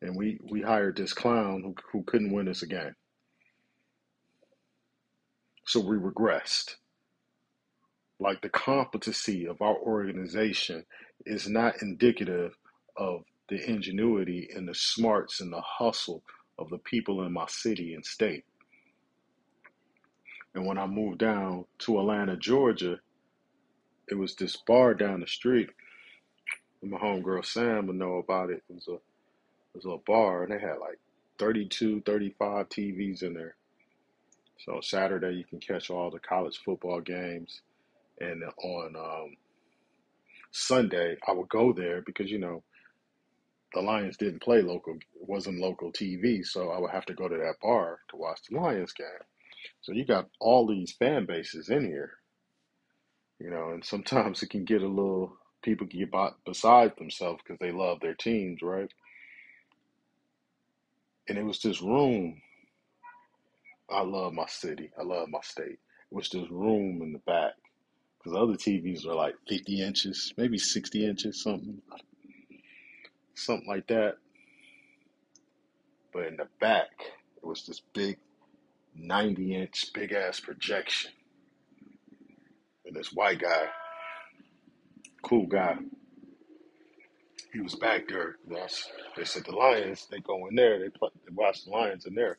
and 0.00 0.16
we 0.16 0.38
we 0.50 0.62
hired 0.62 0.96
this 0.96 1.12
clown 1.12 1.62
who, 1.62 1.74
who 1.92 2.04
couldn't 2.04 2.32
win 2.32 2.48
us 2.48 2.62
a 2.62 2.66
game. 2.66 2.94
So 5.66 5.80
we 5.80 5.96
regressed. 5.96 6.76
Like 8.20 8.40
the 8.40 8.48
competency 8.48 9.46
of 9.46 9.60
our 9.62 9.76
organization 9.76 10.84
is 11.24 11.48
not 11.48 11.82
indicative 11.82 12.56
of 12.96 13.22
the 13.48 13.64
ingenuity 13.68 14.48
and 14.54 14.68
the 14.68 14.74
smarts 14.74 15.40
and 15.40 15.52
the 15.52 15.60
hustle 15.60 16.22
of 16.58 16.68
the 16.70 16.78
people 16.78 17.22
in 17.24 17.32
my 17.32 17.46
city 17.46 17.94
and 17.94 18.04
state. 18.04 18.44
And 20.54 20.66
when 20.66 20.78
I 20.78 20.86
moved 20.86 21.18
down 21.18 21.66
to 21.80 22.00
Atlanta, 22.00 22.36
Georgia, 22.36 22.98
it 24.08 24.14
was 24.14 24.34
this 24.34 24.56
bar 24.56 24.94
down 24.94 25.20
the 25.20 25.26
street. 25.26 25.70
And 26.82 26.90
my 26.90 26.98
homegirl 26.98 27.44
Sam 27.44 27.86
would 27.86 27.96
know 27.96 28.14
about 28.14 28.50
it. 28.50 28.62
It 28.68 28.74
was 28.74 28.88
a 28.88 28.98
this 29.74 29.84
little 29.84 30.02
bar, 30.06 30.42
and 30.42 30.52
they 30.52 30.58
had 30.58 30.78
like 30.80 30.98
32, 31.38 32.02
35 32.02 32.68
TVs 32.68 33.22
in 33.22 33.34
there. 33.34 33.54
So 34.58 34.80
Saturday 34.82 35.32
you 35.34 35.44
can 35.44 35.60
catch 35.60 35.90
all 35.90 36.10
the 36.10 36.18
college 36.18 36.60
football 36.64 37.00
games, 37.00 37.60
and 38.20 38.42
on 38.62 38.96
um, 38.96 39.36
Sunday 40.50 41.16
I 41.26 41.32
would 41.32 41.48
go 41.48 41.72
there 41.72 42.02
because 42.02 42.30
you 42.30 42.38
know 42.38 42.62
the 43.74 43.80
Lions 43.80 44.16
didn't 44.16 44.42
play 44.42 44.62
local, 44.62 44.96
wasn't 45.20 45.60
local 45.60 45.92
TV, 45.92 46.44
so 46.44 46.70
I 46.70 46.78
would 46.78 46.90
have 46.90 47.04
to 47.06 47.14
go 47.14 47.28
to 47.28 47.36
that 47.36 47.56
bar 47.62 47.98
to 48.08 48.16
watch 48.16 48.40
the 48.48 48.58
Lions 48.58 48.92
game. 48.92 49.06
So 49.82 49.92
you 49.92 50.04
got 50.04 50.28
all 50.40 50.66
these 50.66 50.92
fan 50.92 51.26
bases 51.26 51.68
in 51.68 51.84
here, 51.84 52.12
you 53.38 53.50
know, 53.50 53.70
and 53.70 53.84
sometimes 53.84 54.42
it 54.42 54.50
can 54.50 54.64
get 54.64 54.82
a 54.82 54.88
little 54.88 55.36
people 55.62 55.86
get 55.86 56.10
beside 56.44 56.96
themselves 56.96 57.40
because 57.42 57.58
they 57.60 57.72
love 57.72 58.00
their 58.00 58.14
teams, 58.14 58.62
right? 58.62 58.90
And 61.28 61.38
it 61.38 61.44
was 61.44 61.60
this 61.60 61.82
room. 61.82 62.40
I 63.90 64.02
love 64.02 64.32
my 64.32 64.46
city. 64.46 64.90
I 64.98 65.02
love 65.02 65.28
my 65.28 65.40
state. 65.42 65.78
It 66.10 66.14
was 66.14 66.28
this 66.30 66.50
room 66.50 67.02
in 67.02 67.12
the 67.12 67.18
back 67.20 67.52
because 68.18 68.36
other 68.36 68.54
TVs 68.54 69.06
are 69.06 69.14
like 69.14 69.34
50 69.48 69.82
inches, 69.82 70.32
maybe 70.36 70.58
60 70.58 71.06
inches, 71.06 71.42
something, 71.42 71.80
something 73.34 73.68
like 73.68 73.86
that. 73.88 74.14
But 76.12 76.26
in 76.26 76.36
the 76.36 76.48
back, 76.60 76.90
it 77.36 77.44
was 77.44 77.66
this 77.66 77.80
big 77.92 78.18
90 78.94 79.54
inch, 79.54 79.92
big 79.94 80.12
ass 80.12 80.40
projection. 80.40 81.12
And 82.86 82.96
this 82.96 83.12
white 83.12 83.40
guy, 83.40 83.68
cool 85.22 85.46
guy, 85.46 85.76
he 87.52 87.60
was 87.60 87.74
back 87.76 88.08
there. 88.08 88.36
They 89.16 89.24
said 89.24 89.44
the 89.46 89.52
Lions, 89.56 90.06
they 90.10 90.20
go 90.20 90.46
in 90.48 90.56
there, 90.56 90.78
they, 90.78 90.86
they 90.86 91.34
watch 91.34 91.64
the 91.64 91.70
Lions 91.72 92.06
in 92.06 92.14
there. 92.14 92.38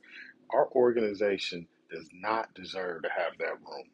Our 0.52 0.70
organization 0.72 1.68
does 1.92 2.08
not 2.14 2.54
deserve 2.56 3.04
to 3.04 3.10
have 3.10 3.34
that 3.40 3.60
room. 3.66 3.90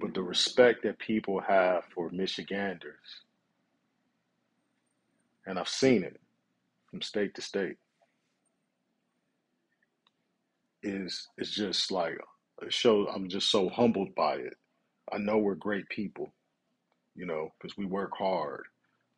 But 0.00 0.14
the 0.14 0.22
respect 0.22 0.82
that 0.84 0.98
people 0.98 1.40
have 1.40 1.84
for 1.94 2.10
Michiganders, 2.10 3.22
and 5.46 5.58
I've 5.58 5.68
seen 5.68 6.04
it 6.04 6.20
from 6.90 7.02
state 7.02 7.34
to 7.36 7.42
state, 7.42 7.76
is 10.82 11.28
is 11.38 11.50
just 11.52 11.92
like 11.92 12.16
it 12.62 12.72
shows. 12.72 13.08
I'm 13.14 13.28
just 13.28 13.50
so 13.50 13.68
humbled 13.68 14.14
by 14.16 14.36
it. 14.36 14.54
I 15.12 15.18
know 15.18 15.38
we're 15.38 15.54
great 15.56 15.88
people, 15.90 16.32
you 17.16 17.26
know, 17.26 17.50
because 17.60 17.76
we 17.78 17.86
work 17.86 18.12
hard 18.18 18.64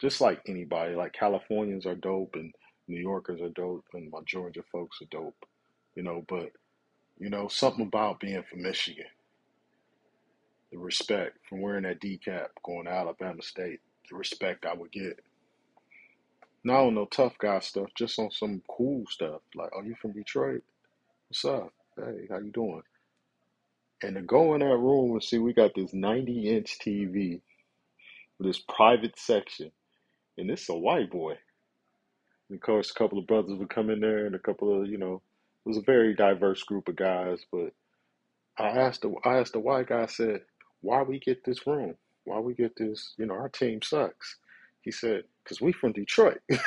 just 0.01 0.21
like 0.21 0.41
anybody. 0.47 0.95
Like 0.95 1.13
Californians 1.13 1.87
are 1.87 1.95
dope 1.95 2.35
and 2.35 2.53
New 2.89 3.01
Yorkers 3.01 3.41
are 3.41 3.51
dope 3.51 3.85
and 3.95 4.11
my 4.11 4.21
Georgia 4.27 4.63
folks 4.71 5.01
are 5.03 5.07
dope, 5.11 5.47
you 5.95 6.03
know. 6.03 6.25
But 6.29 6.51
you 7.19 7.31
know 7.31 7.49
something 7.49 7.87
about 7.87 8.21
being 8.21 8.43
from 8.49 8.63
Michigan, 8.63 9.07
the 10.71 10.79
respect 10.79 11.39
from 11.49 11.63
wearing 11.63 11.85
that 11.85 12.01
decap 12.01 12.49
going 12.65 12.85
to 12.85 12.91
Alabama 12.93 13.43
State, 13.43 13.81
the 14.11 14.17
respect 14.17 14.67
I 14.67 14.75
would 14.75 14.93
get. 14.93 15.21
Not 16.65 16.87
on 16.87 16.95
no 16.95 17.07
tough 17.07 17.39
guy 17.39 17.61
stuff, 17.61 17.91
just 17.95 18.19
on 18.19 18.31
some 18.33 18.61
cool 18.69 19.05
stuff. 19.09 19.41
Like, 19.55 19.71
oh, 19.75 19.83
you 19.83 19.95
from 20.03 20.13
Detroit? 20.13 20.65
What's 21.29 21.45
up? 21.45 21.73
Hey, 21.97 22.27
how 22.29 22.39
you 22.39 22.51
doing? 22.51 22.83
And 24.03 24.17
to 24.17 24.23
go 24.23 24.55
in 24.55 24.61
that 24.61 24.77
room 24.77 25.13
and 25.13 25.23
see 25.23 25.39
we 25.39 25.53
got 25.53 25.75
this 25.75 25.95
90 25.95 26.51
inch 26.51 26.79
TV 26.85 27.41
with 28.39 28.49
this 28.49 28.63
private 28.69 29.19
section 29.19 29.71
and 30.39 30.51
it's 30.51 30.69
a 30.69 30.75
white 30.77 31.11
boy. 31.11 31.35
And 32.51 32.57
of 32.57 32.63
course, 32.63 32.91
a 32.91 32.95
couple 32.95 33.19
of 33.19 33.27
brothers 33.27 33.59
would 33.59 33.71
come 33.71 33.91
in 33.91 34.01
there, 34.01 34.27
and 34.27 34.35
a 34.35 34.41
couple 34.41 34.83
of 34.83 34.89
you 34.89 34.99
know, 34.99 35.17
it 35.65 35.69
was 35.69 35.79
a 35.79 35.83
very 35.83 36.15
diverse 36.15 36.63
group 36.65 36.89
of 36.89 36.97
guys. 36.97 37.41
But 37.53 37.73
I 38.59 38.69
asked 38.69 39.03
the 39.03 39.15
I 39.25 39.39
asked 39.39 39.55
the 39.55 39.61
white 39.61 39.89
guy, 39.89 40.05
I 40.05 40.07
said, 40.07 40.43
"Why 40.83 41.03
we 41.03 41.19
get 41.21 41.45
this 41.45 41.67
room? 41.67 41.97
Why 42.25 42.41
we 42.41 42.55
get 42.55 42.77
this? 42.77 43.15
You 43.19 43.27
know, 43.27 43.35
our 43.35 43.49
team 43.51 43.83
sucks." 43.83 44.39
He 44.83 44.93
said, 44.93 45.25
"Cause 45.47 45.61
we 45.61 45.73
from 45.73 45.93
Detroit." 45.93 46.41
it 46.49 46.61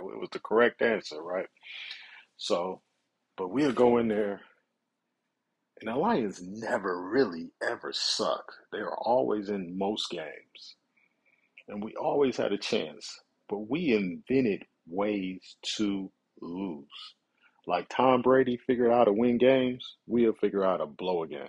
was 0.00 0.30
the 0.32 0.40
correct 0.40 0.82
answer, 0.82 1.22
right? 1.22 1.48
So, 2.38 2.82
but 3.36 3.50
we'll 3.50 3.72
go 3.72 3.98
in 3.98 4.08
there, 4.08 4.40
and 5.80 5.88
the 5.88 5.96
Lions 5.96 6.42
never 6.42 7.02
really 7.10 7.52
ever 7.62 7.92
suck. 7.92 8.52
They 8.72 8.78
are 8.78 8.96
always 8.96 9.50
in 9.50 9.78
most 9.78 10.10
games 10.10 10.76
and 11.68 11.82
we 11.82 11.94
always 11.94 12.36
had 12.36 12.52
a 12.52 12.58
chance, 12.58 13.20
but 13.48 13.70
we 13.70 13.94
invented 13.94 14.64
ways 14.86 15.56
to 15.76 16.10
lose. 16.40 16.86
Like 17.66 17.88
Tom 17.88 18.22
Brady 18.22 18.58
figured 18.66 18.90
out 18.90 19.04
to 19.04 19.12
win 19.12 19.38
games, 19.38 19.96
we'll 20.06 20.32
figure 20.32 20.64
out 20.64 20.78
to 20.78 20.86
blow 20.86 21.22
a 21.22 21.28
game. 21.28 21.48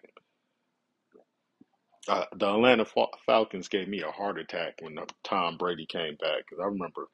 Uh, 2.08 2.26
the 2.36 2.50
Atlanta 2.50 2.86
Falcons 3.26 3.68
gave 3.68 3.88
me 3.88 4.02
a 4.02 4.12
heart 4.12 4.40
attack 4.40 4.76
when 4.82 4.98
Tom 5.24 5.58
Brady 5.58 5.86
came 5.86 6.16
back 6.16 6.40
because 6.40 6.60
I 6.62 6.66
remember 6.66 7.08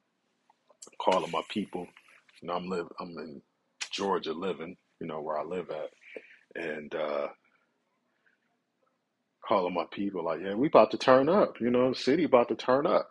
calling 1.00 1.30
my 1.30 1.42
people. 1.48 1.86
You 2.40 2.48
know, 2.48 2.54
I'm 2.54 2.68
live, 2.68 2.86
I'm 2.98 3.10
in 3.18 3.42
Georgia, 3.90 4.32
living, 4.32 4.76
you 5.00 5.06
know, 5.06 5.20
where 5.20 5.38
I 5.38 5.44
live 5.44 5.70
at, 5.70 5.90
and 6.62 6.94
uh, 6.94 7.28
calling 9.46 9.74
my 9.74 9.86
people 9.92 10.24
like, 10.24 10.40
yeah, 10.42 10.54
we 10.54 10.68
about 10.68 10.92
to 10.92 10.98
turn 10.98 11.28
up. 11.28 11.60
You 11.60 11.70
know, 11.70 11.90
the 11.90 11.96
city 11.96 12.24
about 12.24 12.48
to 12.48 12.56
turn 12.56 12.86
up. 12.86 13.10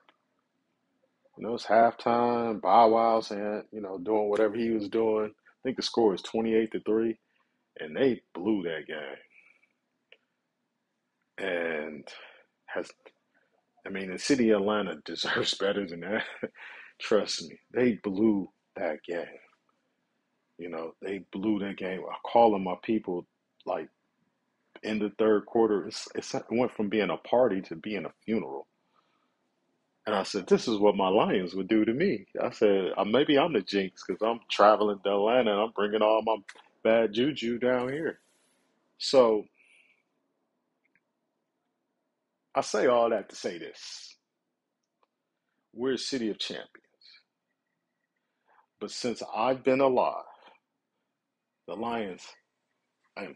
You 1.37 1.45
know, 1.47 1.55
it's 1.55 1.65
halftime. 1.65 2.61
Bow 2.61 2.89
Wow 2.89 3.21
saying, 3.21 3.63
you 3.71 3.81
know, 3.81 3.97
doing 3.99 4.29
whatever 4.29 4.55
he 4.55 4.71
was 4.71 4.89
doing. 4.89 5.27
I 5.35 5.59
think 5.63 5.77
the 5.77 5.83
score 5.83 6.13
is 6.15 6.21
28 6.23 6.71
to 6.73 6.79
3, 6.81 7.17
and 7.79 7.95
they 7.97 8.21
blew 8.33 8.63
that 8.63 8.87
game. 8.87 9.33
And 11.47 12.07
has, 12.67 12.89
I 13.85 13.89
mean, 13.91 14.11
the 14.11 14.19
city 14.19 14.51
of 14.51 14.61
Atlanta 14.61 14.95
deserves 15.05 15.55
better 15.55 15.87
than 15.87 16.01
that. 16.01 16.23
Trust 17.01 17.49
me, 17.49 17.59
they 17.73 17.93
blew 18.03 18.49
that 18.77 18.99
game. 19.07 19.25
You 20.59 20.69
know, 20.69 20.93
they 21.01 21.25
blew 21.33 21.59
that 21.59 21.77
game. 21.77 22.01
I 22.09 22.15
calling 22.31 22.63
my 22.63 22.75
people 22.83 23.27
like 23.65 23.89
in 24.85 24.99
the 24.99 25.11
third 25.19 25.47
quarter, 25.47 25.87
it 25.87 26.25
went 26.51 26.73
from 26.73 26.89
being 26.89 27.11
a 27.11 27.17
party 27.17 27.61
to 27.63 27.77
being 27.77 28.05
a 28.05 28.13
funeral. 28.25 28.67
And 30.07 30.15
I 30.15 30.23
said, 30.23 30.47
this 30.47 30.67
is 30.67 30.79
what 30.79 30.97
my 30.97 31.09
Lions 31.09 31.55
would 31.55 31.69
do 31.69 31.85
to 31.85 31.93
me. 31.93 32.27
I 32.41 32.51
said, 32.51 32.91
uh, 32.97 33.05
maybe 33.05 33.39
I'm 33.39 33.53
the 33.53 33.61
jinx 33.61 34.03
because 34.07 34.21
I'm 34.21 34.39
traveling 34.51 34.99
to 35.05 35.11
Atlanta 35.11 35.51
and 35.53 35.61
I'm 35.61 35.71
bringing 35.75 36.01
all 36.03 36.23
my 36.25 36.37
bad 36.83 37.13
juju 37.13 37.59
down 37.59 37.89
here. 37.91 38.19
So 38.99 39.45
I 42.55 42.61
say 42.61 42.87
all 42.87 43.09
that 43.11 43.29
to 43.29 43.35
say 43.35 43.59
this. 43.59 44.15
We're 45.73 45.93
a 45.93 45.97
city 45.99 46.29
of 46.31 46.39
champions. 46.39 46.69
But 48.79 48.91
since 48.91 49.23
I've 49.35 49.63
been 49.63 49.81
alive, 49.81 50.23
The 51.67 51.75
Lions. 51.75 52.23
I 53.17 53.25
am 53.25 53.35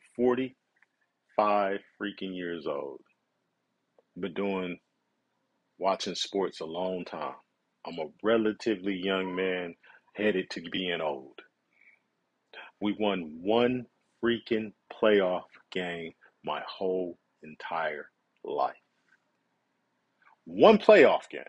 45 1.39 1.80
freaking 2.02 2.36
years 2.36 2.67
old. 2.67 2.99
Been 4.19 4.34
doing 4.34 4.78
watching 5.78 6.15
sports 6.15 6.60
a 6.60 6.65
long 6.65 7.06
time. 7.06 7.36
I'm 7.88 7.97
a 7.97 8.10
relatively 8.21 8.93
young 8.93 9.34
man 9.34 9.75
headed 10.15 10.49
to 10.49 10.62
being 10.69 10.99
old. 10.99 11.39
We 12.82 12.93
won 12.99 13.39
one 13.41 13.86
freaking 14.21 14.73
playoff 15.02 15.43
game 15.71 16.12
my 16.43 16.62
whole 16.67 17.17
entire 17.41 18.10
life. 18.43 18.75
One 20.43 20.78
playoff 20.78 21.30
game. 21.30 21.43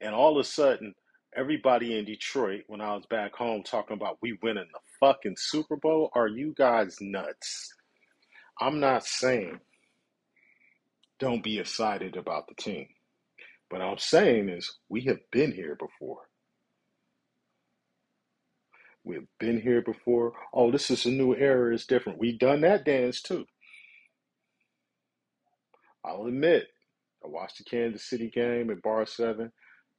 And 0.00 0.14
all 0.14 0.38
of 0.38 0.46
a 0.46 0.48
sudden, 0.48 0.94
everybody 1.34 1.98
in 1.98 2.04
Detroit, 2.04 2.62
when 2.68 2.80
I 2.80 2.94
was 2.94 3.06
back 3.10 3.34
home 3.34 3.64
talking 3.64 3.96
about 3.96 4.18
we 4.22 4.38
winning 4.44 4.68
the 4.72 4.80
fucking 5.00 5.34
Super 5.36 5.76
Bowl, 5.76 6.10
are 6.14 6.28
you 6.28 6.54
guys 6.56 6.98
nuts? 7.00 7.72
I'm 8.60 8.80
not 8.80 9.04
saying 9.04 9.60
don't 11.18 11.42
be 11.42 11.58
excited 11.58 12.16
about 12.16 12.46
the 12.48 12.54
team. 12.54 12.86
But 13.70 13.80
I'm 13.80 13.98
saying 13.98 14.48
is 14.48 14.78
we 14.88 15.02
have 15.02 15.18
been 15.32 15.52
here 15.52 15.76
before. 15.76 16.28
We've 19.04 19.26
been 19.38 19.60
here 19.60 19.82
before. 19.82 20.32
Oh, 20.52 20.70
this 20.70 20.90
is 20.90 21.06
a 21.06 21.10
new 21.10 21.34
era, 21.34 21.74
it's 21.74 21.86
different. 21.86 22.18
We've 22.18 22.38
done 22.38 22.60
that 22.62 22.84
dance 22.84 23.22
too. 23.22 23.44
I'll 26.04 26.26
admit, 26.26 26.68
I 27.24 27.28
watched 27.28 27.58
the 27.58 27.64
Kansas 27.64 28.08
City 28.08 28.30
game 28.30 28.70
at 28.70 28.82
Bar 28.82 29.06
7. 29.06 29.50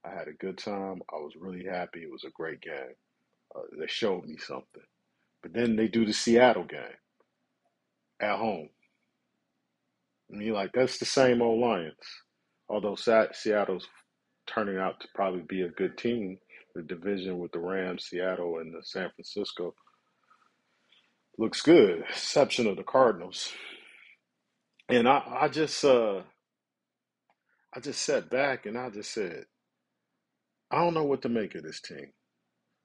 I 0.05 0.09
had 0.09 0.27
a 0.27 0.33
good 0.33 0.57
time. 0.57 1.01
I 1.11 1.17
was 1.17 1.33
really 1.39 1.65
happy. 1.65 1.99
It 2.01 2.11
was 2.11 2.23
a 2.23 2.31
great 2.31 2.61
game. 2.61 2.95
Uh, 3.55 3.61
they 3.79 3.87
showed 3.87 4.25
me 4.25 4.37
something. 4.37 4.83
But 5.41 5.53
then 5.53 5.75
they 5.75 5.87
do 5.87 6.05
the 6.05 6.13
Seattle 6.13 6.63
game 6.63 6.95
at 8.21 8.37
home. 8.37 8.69
I 10.31 10.37
mean, 10.37 10.53
like, 10.53 10.71
that's 10.73 10.97
the 10.97 11.05
same 11.05 11.41
old 11.41 11.61
Lions. 11.61 11.95
Although 12.69 12.95
Seattle's 12.95 13.87
turning 14.45 14.77
out 14.77 14.99
to 14.99 15.07
probably 15.15 15.43
be 15.47 15.61
a 15.61 15.69
good 15.69 15.97
team, 15.97 16.37
the 16.75 16.81
division 16.81 17.39
with 17.39 17.51
the 17.51 17.59
Rams, 17.59 18.05
Seattle, 18.05 18.59
and 18.59 18.73
the 18.73 18.83
San 18.83 19.09
Francisco 19.15 19.73
looks 21.37 21.61
good, 21.61 22.03
exception 22.09 22.67
of 22.67 22.75
the 22.75 22.83
Cardinals. 22.83 23.51
And 24.89 25.07
I, 25.07 25.21
I 25.41 25.47
just, 25.47 25.83
uh, 25.83 26.21
I 27.73 27.79
just 27.79 28.01
sat 28.01 28.29
back 28.29 28.65
and 28.65 28.77
I 28.77 28.89
just 28.89 29.13
said, 29.13 29.45
I 30.71 30.79
don't 30.79 30.93
know 30.93 31.03
what 31.03 31.21
to 31.21 31.29
make 31.29 31.55
of 31.55 31.63
this 31.63 31.79
team 31.79 32.11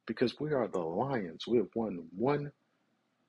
because 0.06 0.38
we 0.38 0.52
are 0.52 0.68
the 0.68 0.78
Lions. 0.78 1.46
We 1.46 1.58
have 1.58 1.70
won 1.74 2.04
one 2.16 2.52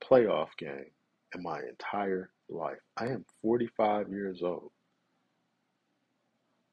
playoff 0.02 0.48
game 0.58 0.90
in 1.34 1.42
my 1.42 1.60
entire 1.60 2.30
life. 2.48 2.78
I 2.96 3.06
am 3.06 3.24
45 3.42 4.10
years 4.10 4.42
old. 4.42 4.70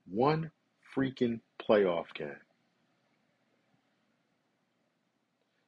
One 0.09 0.51
freaking 0.95 1.39
playoff 1.61 2.13
game. 2.13 2.35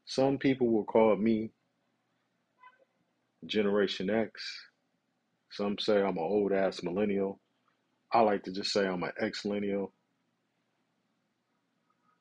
Some 0.06 0.38
people 0.38 0.70
will 0.70 0.84
call 0.84 1.16
me 1.16 1.52
Generation 3.46 4.10
X. 4.10 4.68
Some 5.52 5.78
say 5.80 5.98
I'm 6.02 6.18
an 6.18 6.24
old 6.24 6.52
ass 6.52 6.84
millennial. 6.84 7.40
I 8.12 8.22
like 8.22 8.44
to 8.44 8.52
just 8.52 8.72
say 8.72 8.86
I'm 8.86 9.04
an 9.04 9.12
ex 9.20 9.46
millennial. 9.46 9.92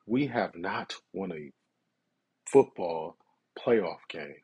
We 0.05 0.27
have 0.27 0.55
not 0.55 0.95
won 1.13 1.31
a 1.31 1.51
football 2.49 3.17
playoff 3.57 3.99
game 4.09 4.35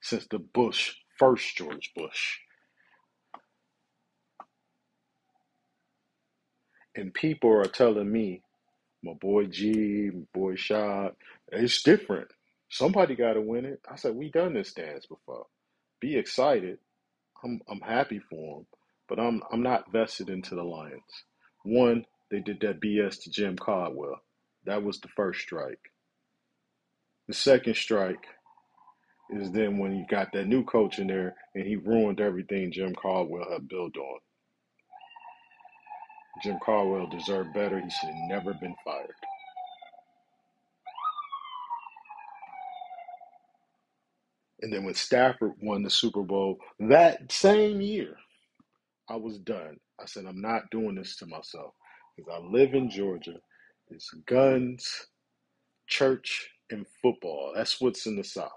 since 0.00 0.26
the 0.28 0.38
Bush, 0.38 0.94
first 1.22 1.56
George 1.56 1.92
Bush. 1.96 2.38
And 6.96 7.14
people 7.14 7.52
are 7.52 7.66
telling 7.66 8.10
me, 8.10 8.42
my 9.04 9.14
boy 9.14 9.46
G, 9.46 10.10
my 10.12 10.24
boy 10.34 10.56
Shad, 10.56 11.12
it's 11.52 11.82
different. 11.82 12.28
Somebody 12.70 13.14
got 13.16 13.34
to 13.34 13.40
win 13.40 13.66
it. 13.66 13.80
I 13.90 13.96
said, 13.96 14.16
we 14.16 14.30
done 14.30 14.54
this 14.54 14.72
dance 14.72 15.06
before. 15.06 15.46
Be 16.00 16.16
excited. 16.16 16.78
I'm 17.44 17.60
I'm 17.68 17.80
happy 17.80 18.20
for 18.30 18.58
them, 18.58 18.66
but 19.08 19.20
I'm 19.20 19.42
I'm 19.52 19.62
not 19.62 19.92
vested 19.92 20.30
into 20.30 20.56
the 20.56 20.64
Lions. 20.64 21.24
One, 21.64 22.06
they 22.30 22.40
did 22.40 22.60
that 22.62 22.80
BS 22.80 23.22
to 23.24 23.30
Jim 23.30 23.56
Caldwell. 23.56 24.20
That 24.66 24.82
was 24.82 25.00
the 25.00 25.08
first 25.08 25.40
strike. 25.42 25.92
The 27.28 27.34
second 27.34 27.76
strike 27.76 28.26
is 29.32 29.52
then 29.52 29.78
when 29.78 29.96
you 29.96 30.06
got 30.10 30.32
that 30.32 30.48
new 30.48 30.64
coach 30.64 30.98
in 31.00 31.08
there 31.08 31.36
and 31.54 31.66
he 31.66 31.76
ruined 31.76 32.20
everything 32.20 32.72
Jim 32.72 32.94
Caldwell 32.94 33.50
had 33.52 33.68
built 33.68 33.96
on. 33.96 34.20
Jim 36.42 36.58
Caldwell 36.64 37.08
deserved 37.08 37.54
better. 37.54 37.80
He 37.80 37.90
should 37.90 38.10
have 38.10 38.28
never 38.28 38.54
been 38.54 38.74
fired. 38.84 39.14
And 44.62 44.72
then 44.72 44.84
when 44.84 44.94
Stafford 44.94 45.52
won 45.62 45.82
the 45.82 45.90
Super 45.90 46.22
Bowl 46.22 46.58
that 46.80 47.32
same 47.32 47.80
year, 47.82 48.16
I 49.08 49.16
was 49.16 49.38
done. 49.38 49.78
I 50.00 50.06
said, 50.06 50.26
I'm 50.26 50.42
not 50.42 50.70
doing 50.70 50.96
this 50.96 51.16
to 51.18 51.26
myself 51.26 51.74
because 52.16 52.32
I 52.34 52.46
live 52.46 52.74
in 52.74 52.90
Georgia. 52.90 53.36
It's 53.90 54.10
guns, 54.26 55.08
church, 55.88 56.50
and 56.70 56.86
football. 57.02 57.52
That's 57.56 57.80
what's 57.80 58.06
in 58.06 58.16
the 58.16 58.24
South. 58.24 58.52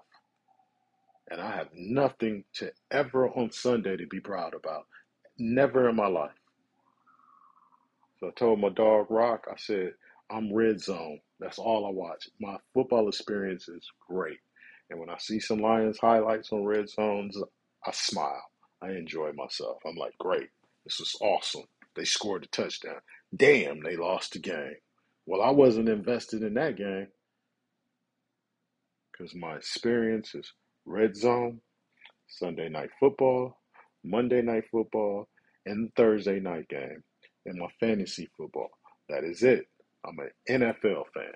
And 1.30 1.42
I 1.42 1.56
have 1.56 1.70
nothing 1.74 2.44
to 2.56 2.72
ever 2.92 3.28
on 3.30 3.52
Sunday 3.52 3.98
to 3.98 4.06
be 4.06 4.20
proud 4.20 4.54
about. 4.54 4.86
Never 5.38 5.90
in 5.90 5.96
my 5.96 6.08
life. 6.08 6.32
So 8.20 8.28
I 8.28 8.32
told 8.32 8.60
my 8.60 8.70
dog 8.70 9.08
Rock, 9.10 9.48
I 9.52 9.56
said, 9.58 9.94
I'm 10.30 10.54
red 10.54 10.80
zone. 10.80 11.20
That's 11.40 11.60
all 11.60 11.86
I 11.86 11.90
watch. 11.90 12.30
My 12.40 12.58
football 12.74 13.10
experience 13.10 13.68
is 13.68 13.90
great. 14.08 14.40
And 14.90 15.00
when 15.00 15.10
I 15.10 15.18
see 15.18 15.40
some 15.40 15.60
Lions 15.60 15.98
highlights 16.00 16.52
on 16.52 16.64
red 16.64 16.90
zones, 16.90 17.38
I 17.86 17.92
smile. 17.92 18.44
I 18.82 18.92
enjoy 18.92 19.32
myself. 19.34 19.78
I'm 19.86 19.96
like, 19.96 20.18
great. 20.20 20.50
This 20.84 21.00
was 21.00 21.16
awesome. 21.22 21.66
They 21.96 22.06
scored 22.06 22.44
a 22.44 22.48
touchdown. 22.48 23.00
Damn, 23.36 23.82
they 23.82 23.96
lost 23.96 24.34
the 24.34 24.40
game. 24.40 24.76
Well, 25.26 25.42
I 25.42 25.50
wasn't 25.52 25.90
invested 25.90 26.44
in 26.44 26.54
that 26.54 26.78
game 26.78 27.08
because 29.12 29.34
my 29.34 29.56
experience 29.56 30.36
is 30.36 30.52
red 30.86 31.16
zone, 31.16 31.62
Sunday 32.28 32.70
night 32.70 32.90
football, 33.00 33.60
Monday 34.04 34.42
night 34.42 34.66
football, 34.72 35.28
and 35.66 35.92
Thursday 35.96 36.40
night 36.40 36.68
game 36.70 37.04
and 37.46 37.60
my 37.60 37.68
fantasy 37.80 38.30
football. 38.38 38.70
That 39.10 39.24
is 39.24 39.44
it. 39.44 39.68
I'm 40.06 40.18
an 40.20 40.32
NFL 40.50 41.04
fan. 41.14 41.34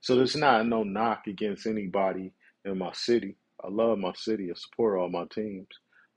So 0.00 0.16
there's 0.16 0.36
not 0.36 0.66
no 0.66 0.82
knock 0.84 1.26
against 1.26 1.66
anybody 1.66 2.32
in 2.64 2.78
my 2.78 2.92
city. 2.92 3.36
I 3.62 3.68
love 3.68 3.98
my 3.98 4.12
city. 4.16 4.50
I 4.50 4.54
support 4.54 4.98
all 4.98 5.10
my 5.10 5.24
teams. 5.32 5.68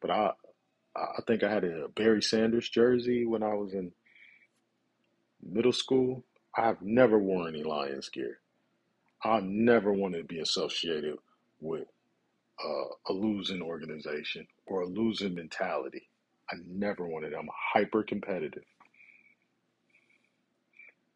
But 0.02 0.12
I 0.12 0.32
I 0.96 1.22
think 1.28 1.44
I 1.44 1.52
had 1.54 1.64
a 1.64 1.88
Barry 1.96 2.22
Sanders 2.22 2.70
jersey 2.70 3.26
when 3.26 3.44
I 3.44 3.54
was 3.54 3.74
in 3.74 3.92
middle 5.44 5.74
school. 5.74 6.24
I've 6.56 6.82
never 6.82 7.18
worn 7.18 7.54
any 7.54 7.64
Lions 7.64 8.10
gear. 8.10 8.40
I 9.24 9.40
never 9.42 9.94
wanted 9.94 10.20
to 10.20 10.24
be 10.24 10.40
associated 10.40 11.18
with 11.60 11.88
uh, 12.64 12.86
a 13.10 13.14
losing 13.14 13.62
organization 13.62 14.48
or 14.66 14.82
a 14.82 14.88
losing 14.88 15.36
mentality. 15.36 16.10
I 16.52 16.56
never 16.68 17.08
wanted. 17.08 17.34
I'm 17.34 17.50
hyper 17.74 18.04
competitive, 18.04 18.64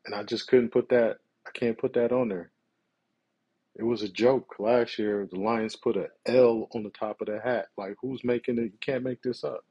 and 0.05 0.15
I 0.15 0.23
just 0.23 0.47
couldn't 0.47 0.71
put 0.71 0.89
that. 0.89 1.17
I 1.47 1.51
can't 1.53 1.77
put 1.77 1.93
that 1.93 2.11
on 2.11 2.29
there. 2.29 2.51
It 3.75 3.83
was 3.83 4.03
a 4.03 4.09
joke 4.09 4.55
last 4.59 4.99
year. 4.99 5.27
The 5.31 5.39
Lions 5.39 5.75
put 5.75 5.97
a 5.97 6.09
L 6.25 6.69
on 6.73 6.83
the 6.83 6.91
top 6.91 7.21
of 7.21 7.27
the 7.27 7.39
hat. 7.43 7.67
Like, 7.77 7.95
who's 8.01 8.23
making 8.23 8.57
it? 8.57 8.63
You 8.63 8.79
can't 8.81 9.03
make 9.03 9.21
this 9.21 9.43
up. 9.43 9.65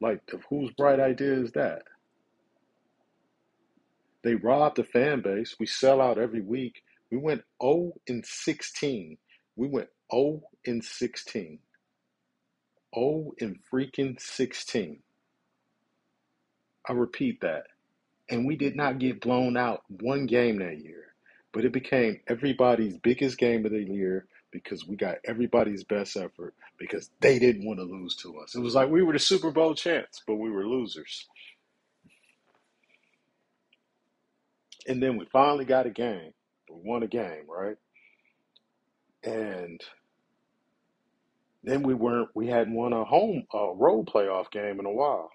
Like, 0.00 0.20
whose 0.48 0.70
bright 0.72 1.00
idea 1.00 1.34
is 1.34 1.52
that? 1.52 1.82
They 4.22 4.34
robbed 4.34 4.76
the 4.76 4.84
fan 4.84 5.20
base. 5.20 5.56
We 5.58 5.66
sell 5.66 6.00
out 6.00 6.18
every 6.18 6.40
week. 6.40 6.82
We 7.10 7.18
went 7.18 7.42
0 7.62 7.92
and 8.08 8.24
16. 8.24 9.16
We 9.56 9.68
went 9.68 9.88
0 10.12 10.42
and 10.66 10.84
16. 10.84 11.58
0 12.94 13.32
and 13.40 13.58
freaking 13.72 14.20
16. 14.20 14.98
I 16.88 16.92
repeat 16.92 17.40
that. 17.42 17.64
And 18.30 18.46
we 18.46 18.56
did 18.56 18.76
not 18.76 18.98
get 18.98 19.20
blown 19.20 19.56
out 19.56 19.82
one 19.88 20.26
game 20.26 20.58
that 20.58 20.78
year, 20.78 21.14
but 21.52 21.64
it 21.64 21.72
became 21.72 22.20
everybody's 22.28 22.98
biggest 22.98 23.38
game 23.38 23.64
of 23.64 23.72
the 23.72 23.82
year 23.82 24.26
because 24.50 24.86
we 24.86 24.96
got 24.96 25.16
everybody's 25.24 25.84
best 25.84 26.16
effort 26.16 26.54
because 26.78 27.10
they 27.20 27.38
didn't 27.38 27.66
want 27.66 27.78
to 27.78 27.84
lose 27.84 28.16
to 28.16 28.38
us. 28.38 28.54
It 28.54 28.60
was 28.60 28.74
like 28.74 28.88
we 28.90 29.02
were 29.02 29.12
the 29.12 29.18
Super 29.18 29.50
Bowl 29.50 29.74
champs, 29.74 30.22
but 30.26 30.36
we 30.36 30.50
were 30.50 30.66
losers. 30.66 31.26
And 34.88 35.02
then 35.02 35.18
we 35.18 35.26
finally 35.32 35.66
got 35.66 35.86
a 35.86 35.90
game. 35.90 36.32
We 36.70 36.76
won 36.84 37.04
a 37.04 37.08
game, 37.08 37.44
right? 37.48 37.76
And 39.24 39.80
then 41.64 41.82
we 41.84 41.94
weren't. 41.94 42.30
We 42.34 42.48
hadn't 42.48 42.74
won 42.74 42.92
a 42.94 43.04
home 43.04 43.44
uh, 43.54 43.72
road 43.74 44.06
playoff 44.08 44.50
game 44.52 44.80
in 44.80 44.86
a 44.86 44.92
while. 44.92 45.30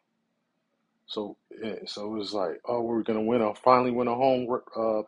So, 1.07 1.37
eh, 1.63 1.77
so 1.85 2.05
it 2.13 2.17
was 2.17 2.33
like, 2.33 2.61
oh, 2.67 2.81
we're 2.83 3.03
gonna 3.03 3.21
win 3.23 3.41
a 3.41 3.55
finally 3.55 3.91
win 3.91 4.07
a 4.09 4.15
home 4.15 4.47
uh, 4.77 5.03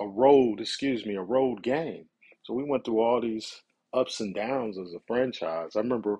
a 0.00 0.06
road, 0.08 0.60
excuse 0.60 1.06
me, 1.06 1.16
a 1.16 1.22
road 1.22 1.62
game. 1.62 2.06
So 2.44 2.54
we 2.54 2.64
went 2.64 2.84
through 2.84 3.00
all 3.00 3.20
these 3.20 3.62
ups 3.94 4.20
and 4.20 4.34
downs 4.34 4.78
as 4.78 4.92
a 4.94 5.00
franchise. 5.06 5.72
I 5.76 5.80
remember 5.80 6.18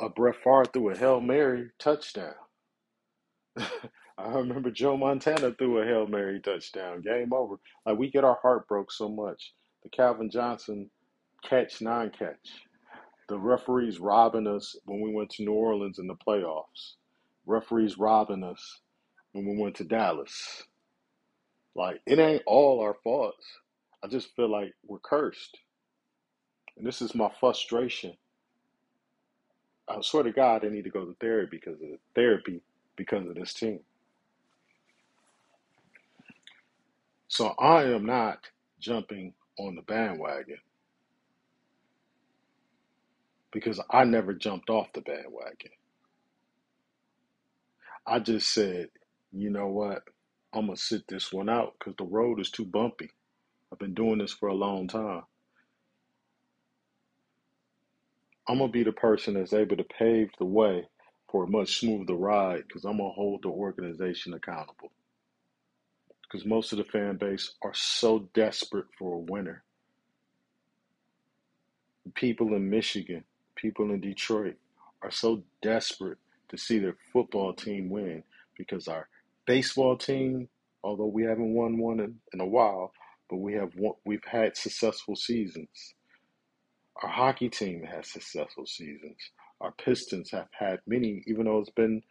uh, 0.00 0.08
Brett 0.10 0.36
Favre 0.44 0.66
threw 0.66 0.90
a 0.90 0.98
hail 0.98 1.20
mary 1.20 1.70
touchdown. 1.78 2.34
I 4.18 4.28
remember 4.34 4.70
Joe 4.70 4.96
Montana 4.96 5.52
threw 5.52 5.80
a 5.80 5.86
hail 5.86 6.06
mary 6.06 6.40
touchdown. 6.40 7.02
Game 7.02 7.32
over. 7.32 7.56
Like 7.86 7.98
we 7.98 8.10
get 8.10 8.24
our 8.24 8.38
heart 8.42 8.68
broke 8.68 8.92
so 8.92 9.08
much. 9.08 9.54
The 9.82 9.90
Calvin 9.90 10.30
Johnson 10.30 10.90
catch, 11.44 11.82
non 11.82 12.10
catch. 12.10 12.66
The 13.28 13.38
referees 13.38 14.00
robbing 14.00 14.46
us 14.46 14.76
when 14.86 15.00
we 15.00 15.12
went 15.14 15.30
to 15.32 15.44
New 15.44 15.52
Orleans 15.54 15.98
in 15.98 16.06
the 16.06 16.14
playoffs. 16.16 16.94
Referees 17.46 17.98
robbing 17.98 18.44
us 18.44 18.80
when 19.32 19.46
we 19.46 19.58
went 19.62 19.76
to 19.76 19.84
Dallas. 19.84 20.64
Like 21.74 22.00
it 22.06 22.18
ain't 22.18 22.42
all 22.46 22.80
our 22.80 22.96
faults. 23.04 23.46
I 24.04 24.08
just 24.08 24.34
feel 24.36 24.50
like 24.50 24.74
we're 24.86 25.00
cursed. 25.00 25.58
And 26.76 26.86
this 26.86 27.02
is 27.02 27.14
my 27.14 27.30
frustration. 27.40 28.14
I 29.88 30.00
swear 30.02 30.22
to 30.24 30.32
God, 30.32 30.64
I 30.64 30.68
need 30.68 30.84
to 30.84 30.90
go 30.90 31.04
to 31.04 31.16
therapy 31.20 31.58
because 31.58 31.80
of 31.82 31.88
the 31.90 31.98
therapy 32.14 32.62
because 32.96 33.26
of 33.28 33.34
this 33.36 33.54
team. 33.54 33.80
So 37.32 37.48
I 37.58 37.84
am 37.84 38.06
not 38.06 38.40
jumping 38.78 39.32
on 39.58 39.76
the 39.76 39.82
bandwagon 39.82 40.58
because 43.52 43.80
I 43.90 44.04
never 44.04 44.34
jumped 44.34 44.70
off 44.70 44.92
the 44.94 45.00
bandwagon. 45.00 45.70
I 48.06 48.20
just 48.20 48.52
said, 48.52 48.88
you 49.32 49.50
know 49.50 49.68
what? 49.68 50.02
I'm 50.54 50.66
going 50.66 50.76
to 50.76 50.82
sit 50.82 51.08
this 51.08 51.32
one 51.32 51.48
out 51.48 51.74
because 51.78 51.94
the 51.98 52.04
road 52.04 52.40
is 52.40 52.50
too 52.50 52.66
bumpy. 52.66 53.10
I've 53.72 53.78
been 53.78 53.94
doing 53.94 54.18
this 54.18 54.32
for 54.34 54.48
a 54.48 54.54
long 54.54 54.88
time. 54.88 55.22
I'm 58.48 58.58
going 58.58 58.70
to 58.70 58.72
be 58.72 58.84
the 58.84 58.92
person 58.92 59.34
that's 59.34 59.54
able 59.54 59.76
to 59.78 59.84
pave 59.84 60.30
the 60.38 60.46
way 60.46 60.86
for 61.30 61.44
a 61.44 61.50
much 61.50 61.80
smoother 61.80 62.14
ride 62.14 62.64
because 62.68 62.84
I'm 62.84 62.98
going 62.98 63.10
to 63.10 63.14
hold 63.14 63.42
the 63.44 63.48
organization 63.48 64.34
accountable. 64.34 64.92
Because 66.32 66.46
most 66.46 66.72
of 66.72 66.78
the 66.78 66.84
fan 66.84 67.18
base 67.18 67.52
are 67.60 67.74
so 67.74 68.20
desperate 68.32 68.86
for 68.98 69.14
a 69.14 69.18
winner. 69.18 69.62
People 72.14 72.54
in 72.54 72.70
Michigan, 72.70 73.24
people 73.54 73.90
in 73.90 74.00
Detroit 74.00 74.56
are 75.02 75.10
so 75.10 75.42
desperate 75.60 76.16
to 76.48 76.56
see 76.56 76.78
their 76.78 76.96
football 77.12 77.52
team 77.52 77.90
win 77.90 78.22
because 78.56 78.88
our 78.88 79.08
baseball 79.46 79.96
team, 79.96 80.48
although 80.82 81.06
we 81.06 81.22
haven't 81.22 81.52
won 81.52 81.76
one 81.76 82.00
in, 82.00 82.18
in 82.32 82.40
a 82.40 82.46
while, 82.46 82.92
but 83.28 83.36
we 83.36 83.52
have 83.52 83.74
won, 83.76 83.94
we've 84.06 84.24
had 84.24 84.56
successful 84.56 85.14
seasons. 85.14 85.94
Our 87.02 87.10
hockey 87.10 87.50
team 87.50 87.84
has 87.84 88.10
successful 88.10 88.64
seasons. 88.64 89.18
Our 89.60 89.72
Pistons 89.72 90.30
have 90.30 90.48
had 90.58 90.80
many, 90.86 91.22
even 91.26 91.44
though 91.44 91.58
it's 91.58 91.70
been 91.70 92.02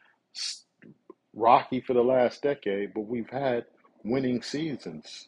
rocky 1.34 1.82
for 1.82 1.94
the 1.94 2.04
last 2.04 2.44
decade, 2.44 2.94
but 2.94 3.08
we've 3.08 3.30
had 3.30 3.66
winning 4.04 4.42
seasons. 4.42 5.28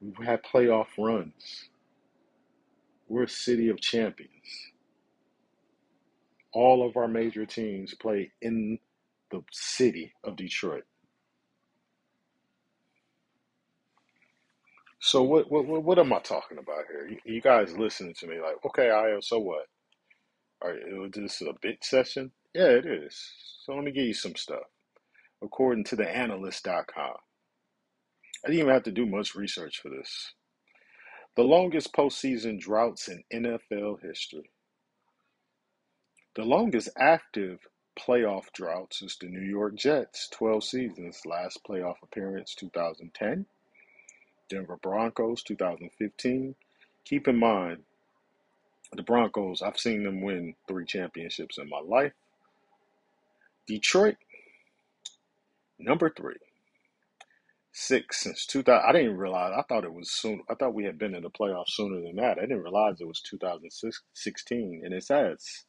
We've 0.00 0.26
had 0.26 0.42
playoff 0.42 0.86
runs. 0.98 1.68
We're 3.08 3.24
a 3.24 3.28
city 3.28 3.68
of 3.68 3.80
champions. 3.80 4.30
All 6.52 6.86
of 6.86 6.96
our 6.96 7.08
major 7.08 7.46
teams 7.46 7.94
play 7.94 8.32
in 8.40 8.78
the 9.30 9.42
city 9.52 10.12
of 10.24 10.36
Detroit. 10.36 10.84
So 15.00 15.22
what 15.22 15.50
what 15.50 15.66
what 15.66 15.98
am 15.98 16.14
I 16.14 16.20
talking 16.20 16.56
about 16.56 16.84
here? 16.90 17.10
You, 17.26 17.42
guys 17.42 17.76
listening 17.76 18.14
to 18.20 18.26
me 18.26 18.40
like, 18.40 18.56
okay, 18.64 18.90
I 18.90 19.10
am. 19.10 19.20
So 19.20 19.38
what? 19.38 19.66
All 20.62 20.70
right, 20.70 20.78
is 20.78 21.12
this 21.12 21.42
a 21.42 21.52
bit 21.60 21.84
session? 21.84 22.30
Yeah, 22.54 22.68
it 22.68 22.86
is. 22.86 23.14
So 23.64 23.74
let 23.74 23.84
me 23.84 23.92
give 23.92 24.06
you 24.06 24.14
some 24.14 24.34
stuff. 24.34 24.64
According 25.42 25.84
to 25.84 25.96
the 25.96 26.08
analyst.com, 26.08 27.16
I 28.44 28.48
didn't 28.48 28.60
even 28.60 28.74
have 28.74 28.82
to 28.84 28.92
do 28.92 29.06
much 29.06 29.34
research 29.34 29.80
for 29.80 29.88
this. 29.88 30.34
The 31.36 31.42
longest 31.42 31.92
postseason 31.94 32.60
droughts 32.60 33.08
in 33.08 33.24
NFL 33.32 34.02
history. 34.02 34.50
The 36.36 36.44
longest 36.44 36.90
active 36.98 37.60
playoff 37.98 38.52
droughts 38.52 39.02
is 39.02 39.16
the 39.20 39.28
New 39.28 39.40
York 39.48 39.76
Jets, 39.76 40.28
12 40.32 40.64
seasons. 40.64 41.20
Last 41.24 41.60
playoff 41.68 41.96
appearance 42.02 42.54
2010. 42.54 43.46
Denver 44.50 44.76
Broncos 44.82 45.42
2015. 45.42 46.54
Keep 47.04 47.28
in 47.28 47.38
mind, 47.38 47.84
the 48.94 49.02
Broncos, 49.02 49.62
I've 49.62 49.78
seen 49.78 50.04
them 50.04 50.22
win 50.22 50.54
three 50.68 50.84
championships 50.84 51.58
in 51.58 51.68
my 51.68 51.80
life. 51.80 52.12
Detroit, 53.66 54.16
number 55.78 56.10
three. 56.10 56.36
Six 57.74 58.20
since 58.22 58.46
2000. 58.46 58.84
I 58.88 58.92
didn't 58.92 59.18
realize, 59.18 59.52
I 59.56 59.62
thought 59.62 59.84
it 59.84 59.94
was 59.94 60.10
soon. 60.10 60.42
I 60.50 60.54
thought 60.54 60.74
we 60.74 60.84
had 60.84 60.98
been 60.98 61.14
in 61.14 61.24
the 61.24 61.30
playoffs 61.30 61.70
sooner 61.70 62.00
than 62.02 62.16
that. 62.16 62.38
I 62.38 62.42
didn't 62.42 62.62
realize 62.62 63.00
it 63.00 63.08
was 63.08 63.20
2016. 63.22 64.82
And 64.84 64.94
it 64.94 65.04
says 65.04 65.64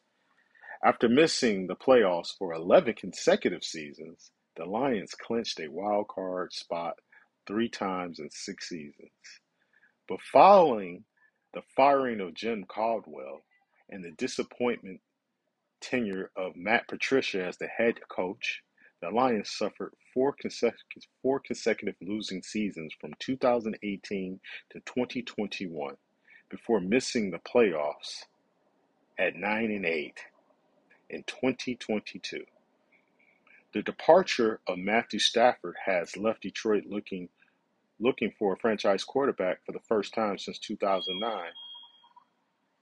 after 0.83 1.09
missing 1.09 1.67
the 1.67 1.75
playoffs 1.75 2.37
for 2.37 2.53
11 2.53 2.95
consecutive 2.95 3.63
seasons, 3.63 4.31
the 4.57 4.65
Lions 4.65 5.15
clinched 5.15 5.59
a 5.59 5.69
wild 5.71 6.07
card 6.09 6.53
spot 6.53 6.95
three 7.47 7.69
times 7.69 8.19
in 8.19 8.29
six 8.31 8.69
seasons. 8.69 9.11
But 10.09 10.21
following 10.21 11.05
the 11.53 11.63
firing 11.75 12.21
of 12.21 12.35
Jim 12.35 12.65
Caldwell 12.67 13.43
and 13.89 14.03
the 14.03 14.11
disappointment 14.11 15.01
tenure 15.81 16.31
of 16.37 16.55
Matt 16.55 16.87
Patricia 16.87 17.45
as 17.45 17.57
the 17.57 17.67
head 17.67 17.95
coach, 18.09 18.61
the 19.01 19.09
Lions 19.09 19.49
suffered 19.51 19.93
four 20.15 20.33
consecutive, 20.39 21.03
four 21.21 21.39
consecutive 21.39 21.95
losing 22.01 22.41
seasons 22.41 22.93
from 22.99 23.13
2018 23.19 24.39
to 24.71 24.79
2021 24.79 25.95
before 26.49 26.79
missing 26.79 27.29
the 27.29 27.37
playoffs 27.37 28.23
at 29.19 29.35
9 29.35 29.71
and 29.71 29.85
8 29.85 30.19
in 31.09 31.23
2022. 31.23 32.43
The 33.73 33.81
departure 33.81 34.61
of 34.67 34.77
Matthew 34.77 35.19
Stafford 35.19 35.75
has 35.85 36.15
left 36.15 36.41
Detroit 36.41 36.85
looking 36.87 37.29
looking 37.99 38.31
for 38.37 38.53
a 38.53 38.57
franchise 38.57 39.03
quarterback 39.05 39.65
for 39.65 39.71
the 39.71 39.79
first 39.87 40.13
time 40.13 40.37
since 40.37 40.59
2009. 40.59 41.45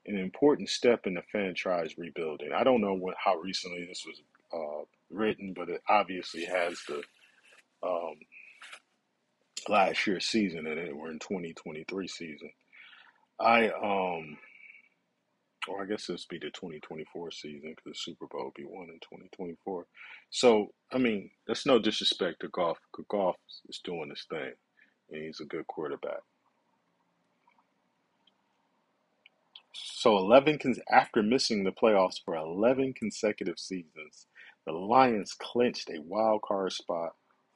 An 0.07 0.17
important 0.17 0.69
step 0.69 1.05
in 1.05 1.13
the 1.13 1.21
franchise 1.31 1.97
rebuilding. 1.97 2.51
I 2.51 2.63
don't 2.63 2.81
know 2.81 2.95
what, 2.95 3.15
how 3.23 3.37
recently 3.37 3.85
this 3.85 4.05
was 4.07 4.21
uh, 4.51 4.85
written, 5.11 5.53
but 5.55 5.69
it 5.69 5.81
obviously 5.87 6.45
has 6.45 6.79
the 6.87 7.03
um, 7.85 8.15
last 9.69 10.07
year's 10.07 10.25
season 10.25 10.67
and 10.67 10.79
it. 10.79 10.95
We're 10.95 11.11
in 11.11 11.19
2023 11.19 12.07
season. 12.07 12.51
I 13.39 13.67
um 13.69 14.37
or 15.67 15.81
I 15.81 15.85
guess 15.85 16.07
this 16.07 16.25
be 16.25 16.37
the 16.39 16.49
2024 16.51 17.31
season 17.31 17.73
because 17.75 17.83
the 17.85 17.95
Super 17.95 18.27
Bowl 18.27 18.45
will 18.45 18.53
be 18.55 18.65
won 18.65 18.89
in 18.89 18.99
2024. 19.01 19.85
So, 20.29 20.73
I 20.91 20.97
mean, 20.97 21.29
that's 21.47 21.65
no 21.65 21.79
disrespect 21.79 22.41
to 22.41 22.49
Goff. 22.49 22.77
Golf 23.09 23.37
is 23.69 23.79
doing 23.83 24.09
his 24.09 24.25
thing, 24.29 24.53
and 25.11 25.23
he's 25.23 25.39
a 25.39 25.45
good 25.45 25.65
quarterback. 25.67 26.21
So, 29.73 30.17
11 30.17 30.59
cons- 30.59 30.79
after 30.91 31.23
missing 31.23 31.63
the 31.63 31.71
playoffs 31.71 32.19
for 32.23 32.35
11 32.35 32.93
consecutive 32.93 33.57
seasons, 33.57 34.27
the 34.65 34.73
Lions 34.73 35.33
clinched 35.33 35.89
a 35.89 36.01
wild 36.01 36.41
card 36.41 36.73
spot 36.73 37.11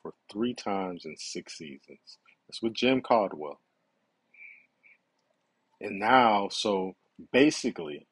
for 0.07 0.13
three 0.31 0.53
times 0.53 1.03
in 1.05 1.15
six 1.17 1.57
seasons. 1.57 2.17
That's 2.47 2.61
with 2.61 2.73
Jim 2.73 3.01
Caldwell. 3.01 3.59
And 5.81 5.99
now, 5.99 6.47
so 6.49 6.95
basically, 7.33 8.07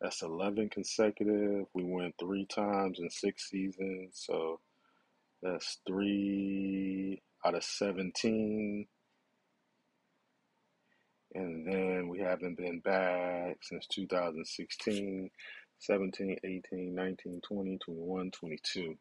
that's 0.00 0.22
11 0.22 0.70
consecutive. 0.70 1.66
We 1.74 1.82
went 1.82 2.14
three 2.20 2.46
times 2.46 3.00
in 3.00 3.10
six 3.10 3.50
seasons. 3.50 4.12
So 4.12 4.60
that's 5.42 5.78
three 5.86 7.20
out 7.44 7.56
of 7.56 7.64
17. 7.64 8.86
And 11.34 11.66
then 11.66 12.08
we 12.08 12.20
haven't 12.20 12.56
been 12.56 12.78
back 12.78 13.58
since 13.62 13.86
2016, 13.88 15.30
17, 15.80 16.36
18, 16.44 16.94
19, 16.94 17.40
20, 17.46 17.78
21, 17.84 18.30
22. 18.30 18.82
So 18.82 18.94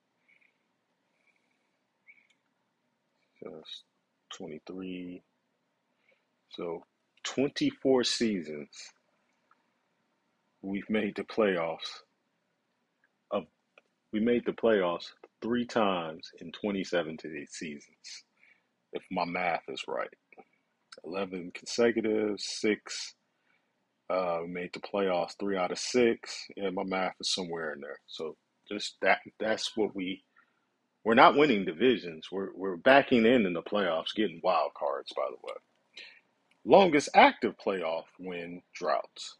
that's 3.41 3.83
23. 4.37 5.21
So 6.49 6.83
24 7.23 8.03
seasons 8.03 8.69
we've 10.61 10.89
made 10.89 11.15
the 11.15 11.23
playoffs. 11.23 12.01
Of 13.31 13.43
we 14.11 14.19
made 14.19 14.43
the 14.45 14.53
playoffs 14.53 15.07
three 15.41 15.65
times 15.65 16.29
in 16.39 16.51
27 16.51 17.17
seasons, 17.49 18.23
if 18.93 19.03
my 19.11 19.25
math 19.25 19.63
is 19.69 19.83
right. 19.87 20.09
11 21.05 21.51
consecutive, 21.53 22.39
six. 22.39 23.13
Uh, 24.09 24.39
we 24.43 24.47
made 24.47 24.69
the 24.73 24.79
playoffs 24.79 25.33
three 25.39 25.57
out 25.57 25.71
of 25.71 25.77
six, 25.77 26.47
and 26.55 26.75
my 26.75 26.83
math 26.83 27.15
is 27.19 27.33
somewhere 27.33 27.73
in 27.73 27.81
there. 27.81 27.99
So 28.07 28.35
just 28.69 28.95
that 29.01 29.19
that's 29.39 29.75
what 29.75 29.95
we 29.95 30.23
we're 31.07 31.13
not 31.13 31.37
winning 31.37 31.63
divisions. 31.63 32.27
We're 32.33 32.49
we're 32.53 32.75
backing 32.75 33.25
in 33.25 33.45
in 33.45 33.53
the 33.53 33.61
playoffs, 33.61 34.13
getting 34.13 34.41
wild 34.43 34.73
cards. 34.73 35.13
By 35.15 35.23
the 35.29 35.37
way, 35.41 35.53
longest 36.65 37.07
active 37.13 37.55
playoff 37.65 38.03
win 38.19 38.61
droughts. 38.73 39.37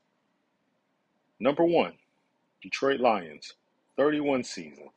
Number 1.42 1.66
one, 1.66 1.96
Detroit 2.64 3.02
Lions, 3.02 3.56
31 3.98 4.46
season. 4.46 4.92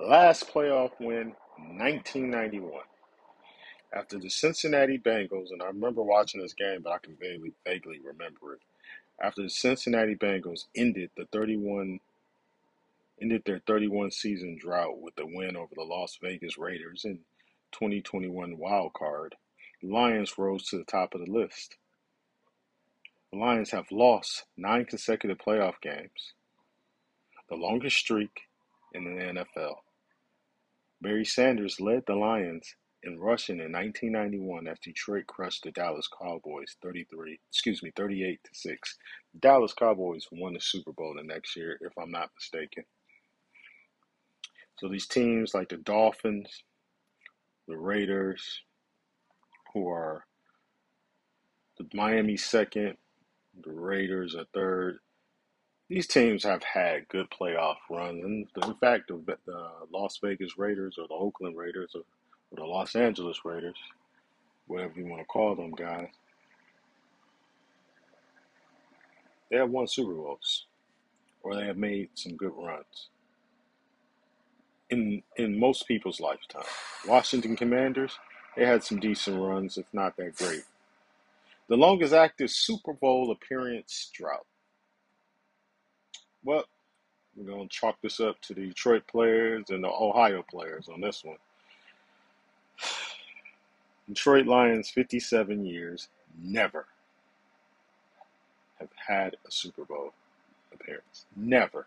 Last 0.00 0.48
playoff 0.48 0.92
win, 1.00 1.34
1991. 1.56 2.70
After 3.92 4.20
the 4.20 4.30
Cincinnati 4.30 4.98
Bengals, 4.98 5.50
and 5.50 5.60
I 5.60 5.66
remember 5.66 6.02
watching 6.02 6.40
this 6.40 6.54
game, 6.54 6.82
but 6.84 6.92
I 6.92 6.98
can 6.98 7.16
vaguely, 7.20 7.54
vaguely 7.66 7.98
remember 8.04 8.54
it. 8.54 8.60
After 9.20 9.42
the 9.42 9.50
Cincinnati 9.50 10.14
Bengals 10.14 10.66
ended 10.76 11.10
the 11.16 11.24
31 11.32 11.98
ended 13.20 13.42
their 13.44 13.60
31 13.66 14.10
season 14.10 14.56
drought 14.60 15.00
with 15.00 15.14
the 15.16 15.26
win 15.26 15.56
over 15.56 15.74
the 15.74 15.82
Las 15.82 16.18
Vegas 16.22 16.58
Raiders 16.58 17.04
in 17.04 17.20
2021 17.72 18.56
wild 18.58 18.92
card, 18.94 19.34
Lions 19.82 20.36
rose 20.38 20.66
to 20.68 20.78
the 20.78 20.84
top 20.84 21.14
of 21.14 21.24
the 21.24 21.30
list. 21.30 21.76
The 23.32 23.38
Lions 23.38 23.70
have 23.70 23.92
lost 23.92 24.44
nine 24.56 24.84
consecutive 24.84 25.38
playoff 25.38 25.80
games, 25.82 26.32
the 27.48 27.56
longest 27.56 27.96
streak 27.96 28.42
in 28.92 29.04
the 29.04 29.22
NFL. 29.22 29.76
Barry 31.00 31.24
Sanders 31.24 31.80
led 31.80 32.04
the 32.06 32.14
Lions 32.14 32.74
in 33.04 33.20
rushing 33.20 33.60
in 33.60 33.72
1991 33.72 34.66
as 34.66 34.78
Detroit 34.80 35.26
crushed 35.26 35.62
the 35.62 35.70
Dallas 35.70 36.08
Cowboys 36.20 36.76
33, 36.82 37.38
excuse 37.48 37.82
me, 37.82 37.92
38 37.94 38.40
to 38.42 38.50
6. 38.52 38.98
The 39.34 39.38
Dallas 39.40 39.72
Cowboys 39.72 40.26
won 40.32 40.54
the 40.54 40.60
Super 40.60 40.92
Bowl 40.92 41.14
the 41.16 41.22
next 41.22 41.56
year 41.56 41.78
if 41.80 41.92
I'm 41.96 42.10
not 42.10 42.30
mistaken. 42.34 42.84
So 44.78 44.86
these 44.88 45.06
teams 45.06 45.54
like 45.54 45.70
the 45.70 45.76
Dolphins, 45.76 46.62
the 47.66 47.76
Raiders, 47.76 48.62
who 49.74 49.88
are 49.88 50.24
the 51.78 51.86
Miami 51.92 52.36
second, 52.36 52.96
the 53.64 53.72
Raiders 53.72 54.36
are 54.36 54.44
third. 54.54 55.00
These 55.88 56.06
teams 56.06 56.44
have 56.44 56.62
had 56.62 57.08
good 57.08 57.26
playoff 57.30 57.76
runs, 57.90 58.24
and 58.24 58.46
in 58.64 58.74
fact, 58.74 59.08
the, 59.08 59.20
the 59.46 59.68
Las 59.92 60.18
Vegas 60.22 60.56
Raiders 60.56 60.96
or 60.96 61.08
the 61.08 61.14
Oakland 61.14 61.56
Raiders 61.56 61.92
or, 61.96 62.02
or 62.52 62.64
the 62.64 62.64
Los 62.64 62.94
Angeles 62.94 63.40
Raiders, 63.44 63.76
whatever 64.68 64.92
you 64.96 65.06
want 65.06 65.22
to 65.22 65.26
call 65.26 65.56
them, 65.56 65.72
guys, 65.72 66.08
they 69.50 69.56
have 69.56 69.70
won 69.70 69.88
Super 69.88 70.14
Bowls 70.14 70.66
or 71.42 71.56
they 71.56 71.66
have 71.66 71.78
made 71.78 72.10
some 72.14 72.36
good 72.36 72.52
runs 72.56 73.08
in 74.90 75.22
in 75.36 75.58
most 75.58 75.86
people's 75.86 76.20
lifetime. 76.20 76.64
Washington 77.06 77.56
Commanders, 77.56 78.18
they 78.56 78.64
had 78.64 78.82
some 78.82 79.00
decent 79.00 79.40
runs, 79.40 79.78
if 79.78 79.86
not 79.92 80.16
that 80.16 80.36
great. 80.36 80.64
The 81.68 81.76
longest 81.76 82.14
active 82.14 82.50
Super 82.50 82.94
Bowl 82.94 83.30
appearance 83.30 84.10
drought. 84.14 84.46
Well, 86.44 86.64
we're 87.36 87.52
to 87.52 87.68
chalk 87.68 87.96
this 88.02 88.20
up 88.20 88.40
to 88.42 88.54
the 88.54 88.68
Detroit 88.68 89.06
players 89.06 89.66
and 89.68 89.84
the 89.84 89.88
Ohio 89.88 90.44
players 90.50 90.88
on 90.88 91.00
this 91.00 91.22
one. 91.22 91.36
Detroit 94.08 94.46
Lions, 94.46 94.88
57 94.88 95.64
years, 95.64 96.08
never 96.42 96.86
have 98.80 98.88
had 99.06 99.36
a 99.46 99.50
Super 99.50 99.84
Bowl 99.84 100.12
appearance. 100.72 101.26
Never. 101.36 101.86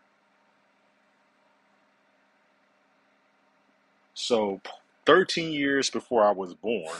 So, 4.23 4.61
13 5.07 5.51
years 5.51 5.89
before 5.89 6.23
I 6.23 6.29
was 6.29 6.53
born, 6.53 6.95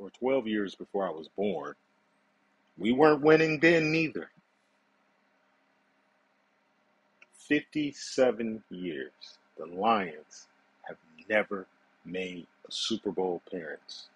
or 0.00 0.10
12 0.10 0.48
years 0.48 0.74
before 0.74 1.06
I 1.06 1.10
was 1.10 1.28
born, 1.28 1.74
we 2.76 2.90
weren't 2.90 3.22
winning 3.22 3.60
then 3.60 3.92
neither. 3.92 4.30
57 7.46 8.64
years, 8.70 9.12
the 9.56 9.66
Lions 9.66 10.48
have 10.88 10.96
never 11.30 11.68
made 12.04 12.48
a 12.68 12.72
Super 12.72 13.12
Bowl 13.12 13.40
appearance. 13.46 14.08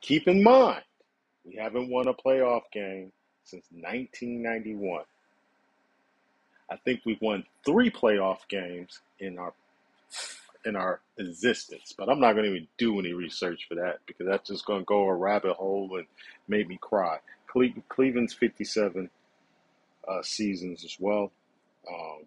Keep 0.00 0.26
in 0.26 0.42
mind, 0.42 0.82
we 1.46 1.54
haven't 1.54 1.88
won 1.88 2.08
a 2.08 2.14
playoff 2.14 2.62
game 2.72 3.12
since 3.44 3.66
1991. 3.70 5.04
I 6.72 6.76
think 6.84 7.02
we've 7.04 7.20
won 7.20 7.44
three 7.64 7.90
playoff 7.90 8.38
games 8.48 9.00
in 9.20 9.38
our 9.38 9.52
in 10.64 10.76
our 10.76 11.00
existence. 11.18 11.94
But 11.96 12.08
I'm 12.08 12.20
not 12.20 12.32
going 12.32 12.44
to 12.44 12.50
even 12.50 12.68
do 12.78 12.98
any 12.98 13.12
research 13.12 13.66
for 13.68 13.74
that 13.76 13.98
because 14.06 14.26
that's 14.26 14.48
just 14.48 14.66
going 14.66 14.80
to 14.80 14.84
go 14.84 15.04
a 15.04 15.14
rabbit 15.14 15.54
hole 15.54 15.90
and 15.96 16.06
make 16.48 16.68
me 16.68 16.78
cry. 16.80 17.18
Cle- 17.52 17.82
Cleveland's 17.88 18.34
57 18.34 19.10
uh, 20.08 20.22
seasons 20.22 20.84
as 20.84 20.96
well. 20.98 21.32
Um, 21.88 22.24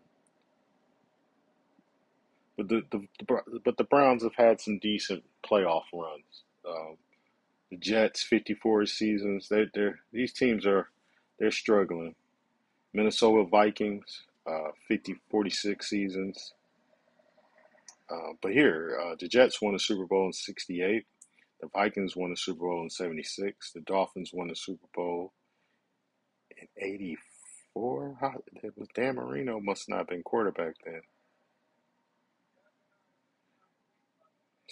but 2.57 2.69
the, 2.69 2.83
the, 2.91 3.07
the 3.19 3.59
but 3.63 3.77
the 3.77 3.83
Browns 3.83 4.23
have 4.23 4.35
had 4.35 4.61
some 4.61 4.79
decent 4.79 5.23
playoff 5.43 5.83
runs. 5.93 6.43
Um, 6.67 6.97
the 7.69 7.77
Jets 7.77 8.21
54 8.23 8.85
seasons. 8.85 9.49
They 9.49 9.65
they're 9.73 9.99
these 10.11 10.33
teams 10.33 10.65
are 10.65 10.89
they're 11.39 11.51
struggling. 11.51 12.15
Minnesota 12.93 13.43
Vikings 13.49 14.23
uh, 14.47 14.71
50 14.87 15.15
46 15.29 15.89
seasons. 15.89 16.53
Uh, 18.09 18.33
but 18.41 18.51
here, 18.51 18.99
uh, 19.03 19.15
the 19.19 19.27
Jets 19.27 19.61
won 19.61 19.75
a 19.75 19.79
Super 19.79 20.05
Bowl 20.05 20.27
in 20.27 20.33
'68. 20.33 21.05
The 21.61 21.67
Vikings 21.73 22.15
won 22.15 22.31
a 22.31 22.37
Super 22.37 22.61
Bowl 22.61 22.83
in 22.83 22.89
'76. 22.89 23.71
The 23.71 23.81
Dolphins 23.81 24.31
won 24.33 24.51
a 24.51 24.55
Super 24.55 24.85
Bowl 24.93 25.33
in 26.55 26.67
'84. 26.77 28.17
It 28.63 28.73
was 28.77 28.87
Dan 28.93 29.15
Marino 29.15 29.59
must 29.59 29.89
not 29.89 29.99
have 29.99 30.07
been 30.07 30.23
quarterback 30.23 30.75
then. 30.85 31.01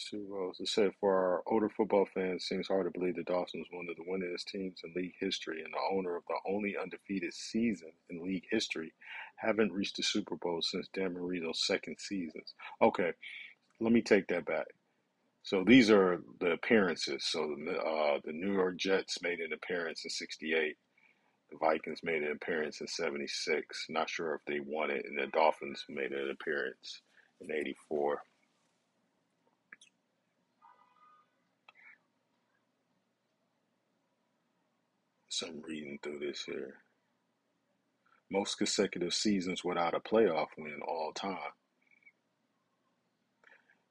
Super 0.10 0.30
Bowls. 0.30 0.60
It 0.60 0.68
said 0.68 0.92
for 1.00 1.16
our 1.16 1.44
older 1.48 1.70
football 1.70 2.06
fans, 2.14 2.44
it 2.44 2.46
seems 2.46 2.68
hard 2.68 2.86
to 2.86 3.00
believe 3.00 3.16
the 3.16 3.24
Dolphins, 3.24 3.68
was 3.72 3.80
one 3.80 3.88
of 3.90 3.96
the 3.96 4.04
winningest 4.04 4.46
teams 4.46 4.82
in 4.84 4.94
league 4.96 5.16
history 5.20 5.64
and 5.64 5.74
the 5.74 5.96
owner 5.96 6.16
of 6.16 6.24
the 6.28 6.36
only 6.48 6.76
undefeated 6.82 7.34
season 7.34 7.92
in 8.10 8.24
league 8.24 8.46
history, 8.50 8.94
haven't 9.38 9.74
reached 9.74 9.98
the 9.98 10.04
Super 10.04 10.36
Bowl 10.36 10.62
since 10.62 10.88
Dan 10.94 11.14
Marino's 11.14 11.66
second 11.66 11.98
seasons. 12.00 12.54
Okay, 12.82 13.12
let 13.80 13.92
me 13.92 14.02
take 14.02 14.28
that 14.28 14.46
back. 14.46 14.68
So 15.44 15.64
these 15.66 15.90
are 15.92 16.22
the 16.40 16.52
appearances. 16.52 17.26
So 17.26 17.56
the, 17.66 17.78
uh, 17.78 18.20
the 18.24 18.32
New 18.32 18.54
York 18.54 18.78
Jets 18.78 19.22
made 19.22 19.40
an 19.40 19.54
appearance 19.54 20.06
in 20.06 20.10
'68. 20.10 20.78
The 21.52 21.58
Vikings 21.58 22.00
made 22.04 22.24
an 22.24 22.32
appearance 22.32 22.80
in 22.82 22.88
'76. 22.88 23.86
Not 23.90 24.10
sure 24.10 24.36
if 24.36 24.42
they 24.48 24.62
won 24.66 24.90
it, 24.90 25.06
and 25.06 25.20
the 25.20 25.28
Dolphins 25.28 25.84
made 25.90 26.14
an 26.14 26.30
appearance 26.30 27.02
in 27.42 27.52
'84. 27.52 28.22
I'm 35.44 35.62
reading 35.68 36.00
through 36.02 36.20
this 36.20 36.44
here. 36.44 36.76
Most 38.32 38.58
consecutive 38.58 39.14
seasons 39.14 39.64
without 39.64 39.94
a 39.94 40.00
playoff 40.00 40.48
win 40.58 40.80
all 40.88 41.12
time. 41.14 41.52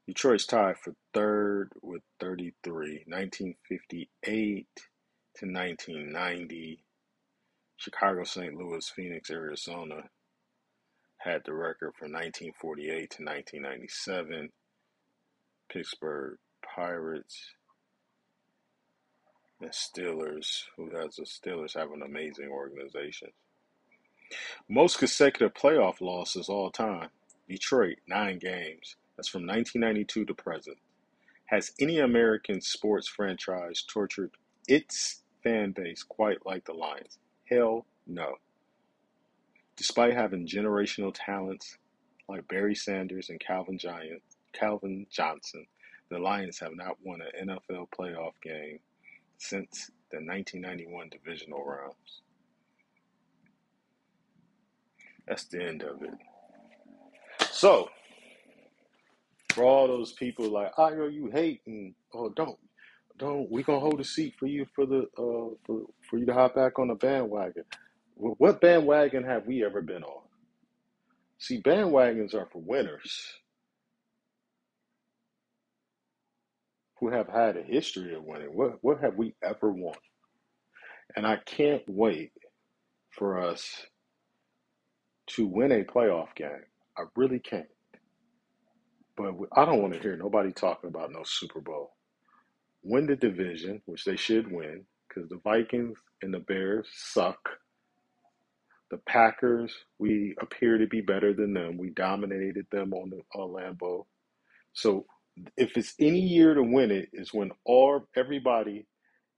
Detroit's 0.06 0.46
tied 0.46 0.78
for 0.78 0.94
third 1.14 1.70
with 1.80 2.02
33, 2.20 3.04
1958 3.06 4.66
to 5.36 5.46
1990. 5.46 6.84
Chicago, 7.76 8.24
St. 8.24 8.54
Louis, 8.54 8.88
Phoenix, 8.88 9.30
Arizona 9.30 10.02
had 11.18 11.42
the 11.44 11.54
record 11.54 11.94
from 11.96 12.12
1948 12.12 12.88
to 12.88 13.22
1997. 13.22 14.50
Pittsburgh 15.70 16.38
Pirates 16.62 17.54
and 19.62 19.72
Steelers, 19.72 20.64
who 20.76 20.90
has 20.90 21.16
the 21.16 21.22
Steelers 21.22 21.74
have 21.74 21.92
an 21.92 22.02
amazing 22.02 22.48
organization. 22.48 23.28
Most 24.68 24.98
consecutive 24.98 25.54
playoff 25.54 26.00
losses 26.00 26.48
all 26.48 26.70
time. 26.70 27.10
Detroit, 27.48 27.98
nine 28.06 28.38
games. 28.38 28.96
That's 29.16 29.28
from 29.28 29.46
1992 29.46 30.24
to 30.24 30.34
present. 30.34 30.78
Has 31.46 31.72
any 31.80 31.98
American 31.98 32.60
sports 32.60 33.06
franchise 33.08 33.82
tortured 33.82 34.30
its 34.66 35.22
fan 35.42 35.72
base 35.72 36.02
quite 36.02 36.46
like 36.46 36.64
the 36.64 36.72
Lions? 36.72 37.18
Hell 37.44 37.84
no. 38.06 38.36
Despite 39.76 40.14
having 40.14 40.46
generational 40.46 41.12
talents 41.14 41.76
like 42.28 42.48
Barry 42.48 42.74
Sanders 42.74 43.28
and 43.28 43.40
Calvin 43.40 43.78
Giant, 43.78 44.22
Calvin 44.52 45.06
Johnson, 45.10 45.66
the 46.08 46.18
Lions 46.18 46.58
have 46.60 46.74
not 46.74 46.96
won 47.02 47.20
an 47.20 47.48
NFL 47.48 47.88
playoff 47.90 48.32
game 48.42 48.78
since 49.42 49.90
the 50.10 50.18
1991 50.18 51.08
divisional 51.08 51.64
rounds. 51.64 52.22
That's 55.26 55.44
the 55.44 55.62
end 55.64 55.82
of 55.82 56.02
it. 56.02 56.14
So, 57.50 57.88
for 59.52 59.64
all 59.64 59.88
those 59.88 60.12
people 60.12 60.48
like, 60.48 60.78
I 60.78 60.90
know 60.90 61.08
you 61.08 61.28
hate 61.30 61.60
and 61.66 61.94
oh 62.14 62.30
don't 62.30 62.58
don't 63.18 63.50
we 63.50 63.62
gonna 63.62 63.80
hold 63.80 64.00
a 64.00 64.04
seat 64.04 64.34
for 64.38 64.46
you 64.46 64.66
for 64.74 64.86
the 64.86 65.02
uh 65.18 65.54
for 65.64 65.86
for 66.08 66.18
you 66.18 66.26
to 66.26 66.32
hop 66.32 66.54
back 66.54 66.78
on 66.78 66.88
the 66.88 66.94
bandwagon. 66.94 67.64
What 68.14 68.60
bandwagon 68.60 69.24
have 69.24 69.46
we 69.46 69.64
ever 69.64 69.82
been 69.82 70.04
on? 70.04 70.22
See, 71.38 71.60
bandwagons 71.60 72.34
are 72.34 72.46
for 72.52 72.60
winners 72.60 73.34
who 77.02 77.10
have 77.10 77.26
had 77.28 77.56
a 77.56 77.62
history 77.64 78.14
of 78.14 78.22
winning. 78.22 78.50
What 78.54 78.78
what 78.80 79.00
have 79.00 79.16
we 79.16 79.34
ever 79.42 79.72
won? 79.72 79.96
And 81.16 81.26
I 81.26 81.38
can't 81.44 81.82
wait 81.88 82.30
for 83.10 83.40
us 83.40 83.84
to 85.30 85.44
win 85.44 85.72
a 85.72 85.82
playoff 85.82 86.32
game. 86.36 86.62
I 86.96 87.02
really 87.16 87.40
can't. 87.40 87.66
But 89.16 89.34
I 89.56 89.64
don't 89.64 89.82
want 89.82 89.94
to 89.94 90.00
hear 90.00 90.16
nobody 90.16 90.52
talking 90.52 90.90
about 90.90 91.10
no 91.10 91.24
Super 91.24 91.60
Bowl. 91.60 91.90
Win 92.84 93.06
the 93.06 93.16
division, 93.16 93.82
which 93.86 94.04
they 94.04 94.16
should 94.16 94.50
win, 94.52 94.84
because 95.08 95.28
the 95.28 95.40
Vikings 95.42 95.98
and 96.22 96.32
the 96.32 96.38
Bears 96.38 96.86
suck. 96.94 97.40
The 98.92 98.98
Packers, 99.08 99.74
we 99.98 100.36
appear 100.40 100.78
to 100.78 100.86
be 100.86 101.00
better 101.00 101.34
than 101.34 101.52
them. 101.52 101.78
We 101.78 101.90
dominated 101.90 102.66
them 102.70 102.92
on 102.94 103.10
the 103.10 103.22
on 103.34 103.50
Lambeau. 103.50 104.06
So 104.72 105.04
if 105.56 105.76
it's 105.76 105.94
any 105.98 106.20
year 106.20 106.54
to 106.54 106.62
win 106.62 106.90
it, 106.90 107.08
is 107.12 107.32
when 107.32 107.50
all 107.64 108.06
everybody 108.16 108.86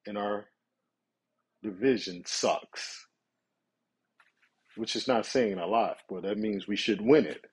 in 0.06 0.16
our 0.16 0.46
division 1.62 2.22
sucks. 2.26 3.06
Which 4.76 4.96
is 4.96 5.06
not 5.06 5.26
saying 5.26 5.58
a 5.58 5.66
lot, 5.66 5.98
but 6.08 6.22
that 6.24 6.38
means 6.38 6.66
we 6.66 6.76
should 6.76 7.00
win 7.00 7.26
it. 7.26 7.44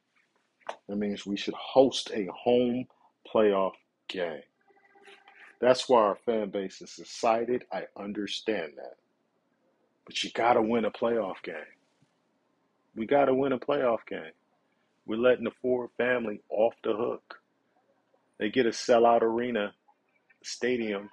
That 0.89 0.97
means 0.97 1.25
we 1.25 1.37
should 1.37 1.53
host 1.53 2.11
a 2.13 2.27
home 2.33 2.85
playoff 3.33 3.73
game. 4.09 4.41
That's 5.59 5.87
why 5.87 6.01
our 6.01 6.17
fan 6.25 6.49
base 6.49 6.81
is 6.81 6.97
excited. 6.99 7.65
I 7.71 7.83
understand 7.97 8.73
that. 8.77 8.95
But 10.05 10.23
you 10.23 10.31
got 10.31 10.53
to 10.53 10.61
win 10.61 10.85
a 10.85 10.91
playoff 10.91 11.43
game. 11.43 11.55
We 12.95 13.05
got 13.05 13.25
to 13.25 13.35
win 13.35 13.53
a 13.53 13.59
playoff 13.59 13.99
game. 14.09 14.33
We're 15.05 15.17
letting 15.17 15.45
the 15.45 15.51
Ford 15.61 15.91
family 15.97 16.41
off 16.49 16.73
the 16.83 16.93
hook. 16.93 17.40
They 18.41 18.49
get 18.49 18.65
a 18.65 18.69
sellout 18.69 19.21
arena 19.21 19.71
stadium 20.43 21.11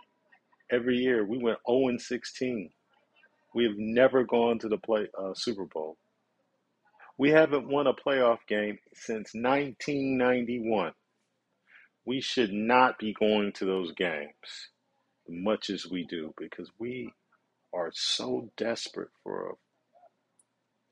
every 0.73 0.97
year. 0.97 1.27
We 1.27 1.37
went 1.37 1.59
0 1.69 1.99
16. 1.99 2.71
We 3.55 3.65
have 3.65 3.77
never 3.77 4.25
gone 4.25 4.59
to 4.61 4.69
the 4.69 4.79
play 4.79 5.09
uh, 5.17 5.35
Super 5.35 5.67
Bowl. 5.67 5.99
We 7.19 7.31
haven't 7.31 7.69
won 7.69 7.87
a 7.87 7.93
playoff 7.93 8.39
game 8.49 8.79
since 8.95 9.35
1991. 9.35 10.93
We 12.07 12.23
should 12.23 12.53
not 12.53 12.99
be 12.99 13.13
going 13.13 13.53
to 13.57 13.67
those 13.67 13.93
games 13.93 14.71
much 15.29 15.69
as 15.69 15.87
we 15.87 16.05
do 16.05 16.33
because 16.39 16.71
we 16.79 17.13
are 17.75 17.91
so 17.93 18.51
desperate 18.57 19.11
for 19.23 19.51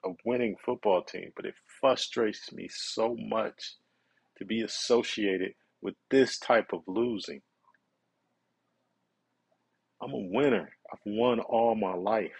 a, 0.04 0.10
a 0.10 0.14
winning 0.26 0.56
football 0.62 1.02
team. 1.02 1.32
But 1.34 1.46
it 1.46 1.54
frustrates 1.80 2.52
me 2.52 2.68
so 2.70 3.16
much 3.18 3.76
to 4.36 4.44
be 4.44 4.60
associated 4.60 5.54
with 5.82 5.94
this 6.10 6.38
type 6.38 6.72
of 6.72 6.80
losing. 6.86 7.42
I'm 10.02 10.12
a 10.12 10.28
winner. 10.32 10.70
I've 10.92 11.00
won 11.04 11.40
all 11.40 11.74
my 11.74 11.94
life. 11.94 12.30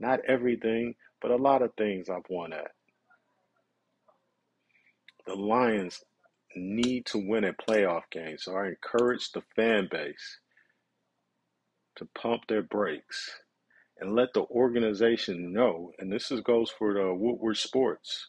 Not 0.00 0.20
everything, 0.26 0.94
but 1.20 1.30
a 1.30 1.36
lot 1.36 1.62
of 1.62 1.72
things 1.74 2.08
I've 2.08 2.28
won 2.28 2.52
at 2.52 2.72
the 5.26 5.34
Lions 5.34 6.02
need 6.54 7.04
to 7.06 7.18
win 7.18 7.44
a 7.44 7.52
playoff 7.52 8.02
game. 8.10 8.38
So 8.38 8.56
I 8.56 8.68
encourage 8.68 9.32
the 9.32 9.42
fan 9.54 9.88
base 9.90 10.38
to 11.96 12.08
pump 12.18 12.42
their 12.48 12.62
brakes 12.62 13.30
and 13.98 14.14
let 14.14 14.32
the 14.34 14.42
organization 14.42 15.52
know. 15.52 15.92
And 15.98 16.12
this 16.12 16.30
is, 16.30 16.40
goes 16.40 16.70
for 16.70 16.94
the 16.94 17.12
Woodward 17.12 17.56
Sports. 17.56 18.28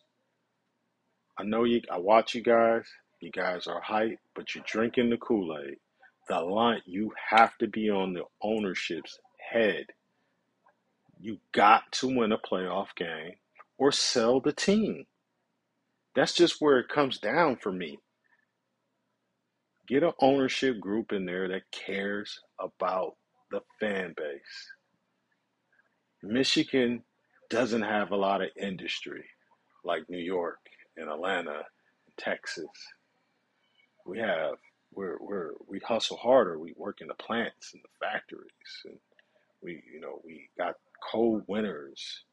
I 1.38 1.44
know 1.44 1.64
you. 1.66 1.82
I 1.92 2.00
watch 2.00 2.34
you 2.34 2.42
guys. 2.42 2.86
You 3.20 3.32
guys 3.32 3.68
are 3.68 3.82
hype, 3.82 4.20
but 4.36 4.54
you're 4.54 4.64
drinking 4.68 5.10
the 5.10 5.18
Kool 5.18 5.58
Aid. 5.58 5.78
The 6.30 6.40
line. 6.40 6.82
You 6.86 7.12
have 7.30 7.58
to 7.60 7.68
be 7.68 7.90
on 7.90 8.14
the 8.14 8.24
ownership's 8.42 9.20
head. 9.52 9.86
You 11.20 11.40
got 11.52 11.92
to 11.94 12.08
win 12.08 12.32
a 12.32 12.38
playoff 12.38 12.88
game 12.96 13.34
or 13.78 13.92
sell 13.92 14.40
the 14.40 14.54
team. 14.54 15.06
That's 16.16 16.34
just 16.34 16.62
where 16.62 16.80
it 16.80 16.90
comes 16.90 17.20
down 17.20 17.58
for 17.58 17.72
me. 17.72 18.00
Get 19.88 20.04
an 20.04 20.14
ownership 20.20 20.80
group 20.80 21.12
in 21.14 21.26
there 21.26 21.48
that 21.48 21.72
cares 21.72 22.40
about 22.60 23.16
the 23.52 23.62
fan 23.80 24.14
base. 24.18 24.72
Michigan 26.22 27.04
doesn't 27.50 27.84
have 27.84 28.12
a 28.12 28.18
lot 28.18 28.42
of 28.42 28.50
industry 28.60 29.24
like 29.86 30.10
New 30.10 30.18
York 30.18 30.60
and 30.98 31.10
Atlanta 31.10 31.52
and 31.52 32.18
Texas. 32.18 32.68
We 34.08 34.20
have 34.20 34.56
we're, 34.94 35.18
we're 35.20 35.52
we 35.68 35.80
hustle 35.80 36.18
harder. 36.18 36.58
We 36.58 36.74
work 36.78 37.02
in 37.02 37.08
the 37.08 37.14
plants 37.16 37.74
and 37.74 37.84
the 37.84 38.06
factories, 38.06 38.50
and 38.86 38.98
we 39.62 39.84
you 39.94 40.00
know 40.00 40.22
we 40.26 40.50
got 40.58 40.76
cold 41.12 41.44
winters. 41.48 42.24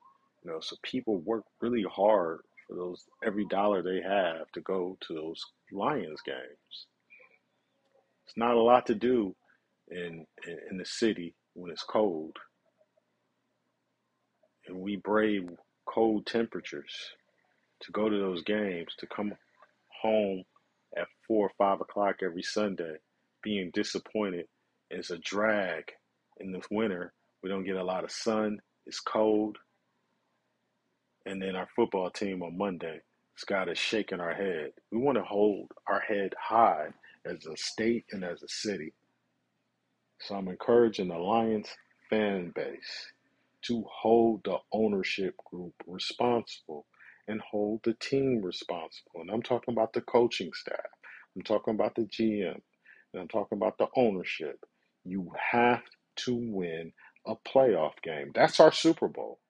You 0.44 0.52
know, 0.52 0.60
so 0.60 0.76
people 0.82 1.18
work 1.20 1.44
really 1.60 1.84
hard 1.90 2.40
for 2.68 2.76
those 2.76 3.04
every 3.24 3.46
dollar 3.46 3.82
they 3.82 4.00
have 4.02 4.50
to 4.52 4.60
go 4.60 4.96
to 5.06 5.14
those 5.14 5.42
Lions 5.72 6.20
games. 6.24 6.86
It's 8.26 8.36
not 8.36 8.54
a 8.54 8.62
lot 8.62 8.86
to 8.86 8.94
do 8.94 9.34
in, 9.90 10.26
in, 10.46 10.58
in 10.70 10.78
the 10.78 10.84
city 10.84 11.34
when 11.54 11.70
it's 11.70 11.82
cold. 11.82 12.36
And 14.66 14.78
we 14.78 14.96
brave 14.96 15.48
cold 15.86 16.26
temperatures 16.26 16.94
to 17.82 17.92
go 17.92 18.08
to 18.08 18.18
those 18.18 18.42
games, 18.42 18.94
to 18.98 19.06
come 19.06 19.32
home 20.02 20.44
at 20.96 21.06
four 21.26 21.46
or 21.46 21.52
five 21.58 21.80
o'clock 21.80 22.16
every 22.22 22.42
Sunday, 22.42 22.96
being 23.42 23.70
disappointed 23.72 24.46
is 24.90 25.10
a 25.10 25.18
drag 25.18 25.84
in 26.38 26.52
the 26.52 26.62
winter. 26.70 27.12
We 27.42 27.50
don't 27.50 27.64
get 27.64 27.76
a 27.76 27.84
lot 27.84 28.04
of 28.04 28.10
sun, 28.10 28.60
it's 28.86 29.00
cold, 29.00 29.58
and 31.26 31.40
then 31.42 31.56
our 31.56 31.68
football 31.74 32.10
team 32.10 32.42
on 32.42 32.56
Monday. 32.56 33.00
Scott 33.36 33.68
is 33.68 33.78
shaking 33.78 34.20
our 34.20 34.34
head. 34.34 34.70
We 34.92 34.98
want 34.98 35.18
to 35.18 35.24
hold 35.24 35.72
our 35.88 36.00
head 36.00 36.34
high 36.40 36.88
as 37.26 37.46
a 37.46 37.56
state 37.56 38.04
and 38.12 38.24
as 38.24 38.42
a 38.42 38.48
city. 38.48 38.92
So 40.20 40.36
I'm 40.36 40.48
encouraging 40.48 41.08
the 41.08 41.18
Lions 41.18 41.68
fan 42.08 42.52
base 42.54 43.12
to 43.62 43.84
hold 43.90 44.42
the 44.44 44.58
ownership 44.72 45.34
group 45.50 45.74
responsible 45.86 46.86
and 47.28 47.40
hold 47.40 47.80
the 47.84 47.94
team 47.94 48.42
responsible. 48.42 49.20
And 49.20 49.30
I'm 49.30 49.42
talking 49.42 49.74
about 49.74 49.92
the 49.92 50.02
coaching 50.02 50.52
staff. 50.54 50.78
I'm 51.36 51.42
talking 51.42 51.74
about 51.74 51.94
the 51.94 52.02
GM. 52.02 52.60
And 53.12 53.22
I'm 53.22 53.28
talking 53.28 53.58
about 53.58 53.78
the 53.78 53.88
ownership. 53.96 54.64
You 55.04 55.30
have 55.52 55.82
to 56.16 56.34
win 56.34 56.92
a 57.26 57.34
playoff 57.36 57.94
game. 58.02 58.32
That's 58.34 58.60
our 58.60 58.72
Super 58.72 59.08
Bowl. 59.08 59.40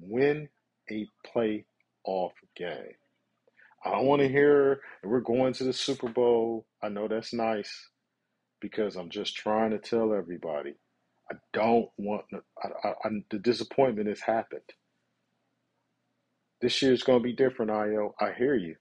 Win 0.00 0.48
a 0.90 1.06
playoff 1.26 2.32
game. 2.56 2.94
I 3.84 3.92
don't 3.92 4.06
want 4.06 4.22
to 4.22 4.28
hear 4.28 4.80
we're 5.04 5.20
going 5.20 5.52
to 5.54 5.64
the 5.64 5.72
Super 5.72 6.08
Bowl. 6.08 6.66
I 6.82 6.88
know 6.88 7.08
that's 7.08 7.32
nice 7.32 7.88
because 8.60 8.96
I'm 8.96 9.10
just 9.10 9.36
trying 9.36 9.70
to 9.72 9.78
tell 9.78 10.14
everybody 10.14 10.74
I 11.30 11.36
don't 11.52 11.88
want 11.98 12.24
I, 12.62 12.68
I, 12.88 12.90
I, 13.04 13.10
the 13.30 13.38
disappointment 13.38 14.08
has 14.08 14.20
happened. 14.20 14.62
This 16.60 16.82
year's 16.82 17.02
going 17.02 17.20
to 17.20 17.24
be 17.24 17.32
different, 17.32 17.70
Io. 17.70 18.14
I 18.20 18.32
hear 18.32 18.54
you. 18.54 18.76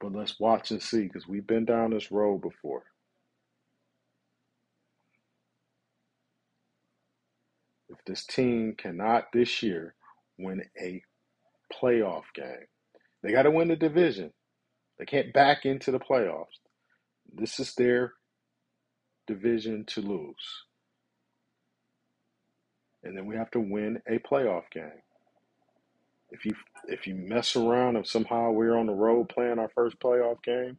But 0.00 0.12
let's 0.12 0.40
watch 0.40 0.70
and 0.70 0.82
see 0.82 1.02
because 1.02 1.28
we've 1.28 1.46
been 1.46 1.64
down 1.64 1.90
this 1.90 2.10
road 2.10 2.42
before. 2.42 2.84
If 7.88 7.98
this 8.06 8.24
team 8.24 8.74
cannot 8.76 9.26
this 9.32 9.62
year 9.62 9.94
win 10.38 10.62
a 10.80 11.02
playoff 11.72 12.24
game. 12.34 12.66
They 13.22 13.32
got 13.32 13.42
to 13.42 13.50
win 13.50 13.68
the 13.68 13.76
division. 13.76 14.32
They 14.98 15.04
can't 15.04 15.32
back 15.32 15.64
into 15.64 15.90
the 15.90 16.00
playoffs. 16.00 16.58
This 17.32 17.60
is 17.60 17.74
their 17.74 18.12
division 19.26 19.84
to 19.88 20.00
lose. 20.00 20.64
And 23.04 23.16
then 23.16 23.26
we 23.26 23.36
have 23.36 23.50
to 23.52 23.60
win 23.60 24.00
a 24.08 24.18
playoff 24.18 24.64
game. 24.72 25.02
If 26.32 26.46
you 26.46 26.54
if 26.88 27.06
you 27.06 27.14
mess 27.16 27.56
around 27.56 27.96
and 27.96 28.06
somehow 28.06 28.52
we're 28.52 28.76
on 28.78 28.86
the 28.86 28.94
road 28.94 29.30
playing 29.30 29.60
our 29.60 29.70
first 29.74 30.00
playoff 30.00 30.42
game, 30.42 30.78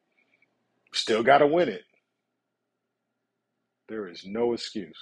still 0.93 1.24
got 1.24 1.39
to 1.39 1.47
win 1.47 1.70
it. 1.70 1.84
There 3.89 4.10
is 4.10 4.26
no 4.26 4.54
excuse. 4.54 4.99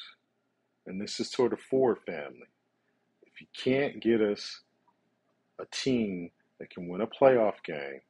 And 0.88 1.02
this 1.02 1.20
is 1.20 1.32
toward 1.32 1.54
the 1.54 1.58
Ford 1.58 2.00
family. 2.06 2.48
If 3.24 3.42
you 3.42 3.48
can't 3.58 4.02
get 4.02 4.22
us 4.22 4.62
a 5.60 5.66
team 5.72 6.32
that 6.60 6.70
can 6.72 6.88
win 6.90 7.02
a 7.02 7.08
playoff 7.08 7.64
game, 7.66 8.02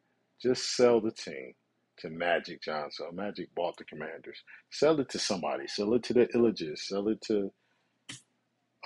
just 0.42 0.76
sell 0.76 1.02
the 1.02 1.12
team 1.12 1.54
to 2.00 2.10
Magic 2.10 2.64
Johnson. 2.64 3.08
Magic 3.14 3.54
bought 3.56 3.78
the 3.78 3.86
Commanders. 3.86 4.44
Sell 4.72 5.00
it 5.00 5.10
to 5.10 5.20
somebody. 5.20 5.68
Sell 5.68 5.94
it 5.94 6.04
to 6.04 6.14
the 6.14 6.28
Ilitches. 6.28 6.80
Sell 6.80 7.08
it 7.10 7.22
to 7.24 7.52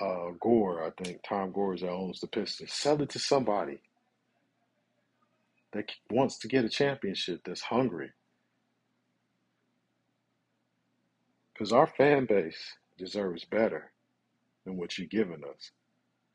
uh, 0.00 0.30
Gore. 0.40 0.84
I 0.84 1.02
think 1.02 1.20
Tom 1.22 1.52
Gore 1.52 1.74
is 1.74 1.80
that 1.80 1.90
owns 1.90 2.20
the 2.20 2.26
Pistons. 2.26 2.72
Sell 2.72 3.00
it 3.02 3.10
to 3.10 3.18
somebody 3.18 3.80
that 5.72 5.90
wants 6.10 6.38
to 6.38 6.48
get 6.48 6.64
a 6.64 6.68
championship. 6.68 7.42
That's 7.44 7.62
hungry. 7.62 8.10
Because 11.52 11.72
our 11.72 11.86
fan 11.86 12.26
base 12.26 12.76
deserves 12.98 13.44
better 13.44 13.90
than 14.64 14.76
what 14.76 14.98
you're 14.98 15.06
giving 15.06 15.42
us. 15.44 15.70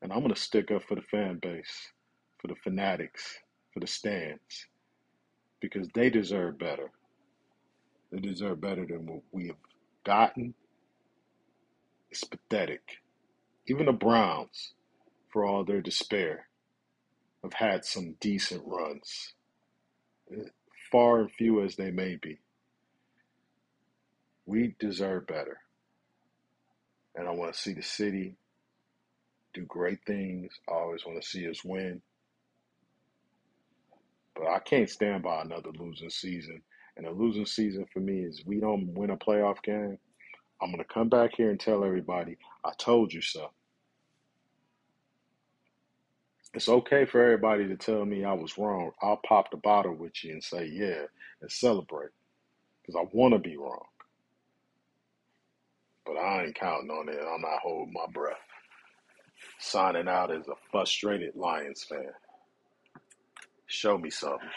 And 0.02 0.12
I'm 0.12 0.20
going 0.22 0.34
to 0.34 0.40
stick 0.40 0.72
up 0.72 0.84
for 0.88 0.96
the 0.96 1.02
fan 1.02 1.38
base, 1.40 1.92
for 2.40 2.48
the 2.48 2.56
fanatics, 2.56 3.38
for 3.74 3.80
the 3.80 3.88
stands, 3.88 4.66
because 5.60 5.88
they 5.94 6.10
deserve 6.10 6.58
better. 6.58 6.90
They 8.12 8.20
deserve 8.20 8.60
better 8.62 8.86
than 8.86 9.06
what 9.06 9.22
we 9.32 9.48
have 9.48 9.58
gotten. 10.04 10.56
It's 12.10 12.24
pathetic. 12.24 12.82
Even 13.72 13.86
the 13.86 13.94
Browns, 13.94 14.74
for 15.32 15.46
all 15.46 15.64
their 15.64 15.80
despair, 15.80 16.48
have 17.42 17.54
had 17.54 17.86
some 17.86 18.18
decent 18.20 18.62
runs, 18.66 19.32
far 20.92 21.22
and 21.22 21.32
few 21.32 21.64
as 21.64 21.78
they 21.78 21.90
may 21.90 22.18
be. 22.18 22.40
We 24.46 24.76
deserve 24.78 25.26
better. 25.26 25.60
And 27.16 27.30
I 27.30 27.32
want 27.32 27.54
to 27.54 27.58
see 27.60 27.72
the 27.72 27.82
city 27.82 28.36
do 29.54 29.62
great 29.62 30.00
things. 30.06 30.52
I 30.68 30.74
always 30.74 31.06
want 31.06 31.22
to 31.22 31.26
see 31.26 31.50
us 31.50 31.64
win. 31.64 32.02
But 34.36 34.48
I 34.48 34.60
can't 34.60 34.90
stand 34.90 35.24
by 35.24 35.44
another 35.44 35.72
losing 35.80 36.10
season. 36.10 36.62
And 36.98 37.06
a 37.06 37.12
losing 37.12 37.46
season 37.46 37.86
for 37.94 38.02
me 38.02 38.20
is 38.20 38.44
we 38.46 38.60
don't 38.60 38.94
win 38.96 39.12
a 39.12 39.18
playoff 39.18 39.64
game. 39.64 39.98
I'm 40.62 40.72
going 40.74 40.84
to 40.84 40.94
come 40.94 41.08
back 41.08 41.38
here 41.38 41.52
and 41.52 41.60
tell 41.60 41.86
everybody, 41.86 42.38
I 42.66 42.72
told 42.78 43.14
you 43.14 43.22
so. 43.22 43.52
It's 46.54 46.68
okay 46.68 47.06
for 47.06 47.24
everybody 47.24 47.68
to 47.68 47.78
tell 47.78 48.04
me 48.06 48.26
I 48.26 48.34
was 48.34 48.58
wrong. 48.58 48.92
I'll 49.02 49.22
pop 49.26 49.52
the 49.52 49.58
bottle 49.58 49.96
with 49.96 50.24
you 50.24 50.34
and 50.34 50.44
say, 50.44 50.66
yeah, 50.66 51.04
and 51.42 51.52
celebrate. 51.52 52.12
Because 52.82 53.00
I 53.00 53.08
want 53.16 53.34
to 53.34 53.40
be 53.40 53.56
wrong. 53.58 53.86
But 56.06 56.18
I 56.18 56.46
ain't 56.46 56.56
counting 56.56 56.90
on 56.90 57.08
it. 57.10 57.20
I'm 57.20 57.42
not 57.42 57.60
holding 57.64 57.94
my 57.94 58.06
breath. 58.12 58.36
Signing 59.60 60.08
out 60.08 60.32
as 60.32 60.48
a 60.48 60.56
frustrated 60.72 61.36
Lions 61.36 61.84
fan. 61.84 62.12
Show 63.68 63.98
me 63.98 64.10
something. 64.10 64.50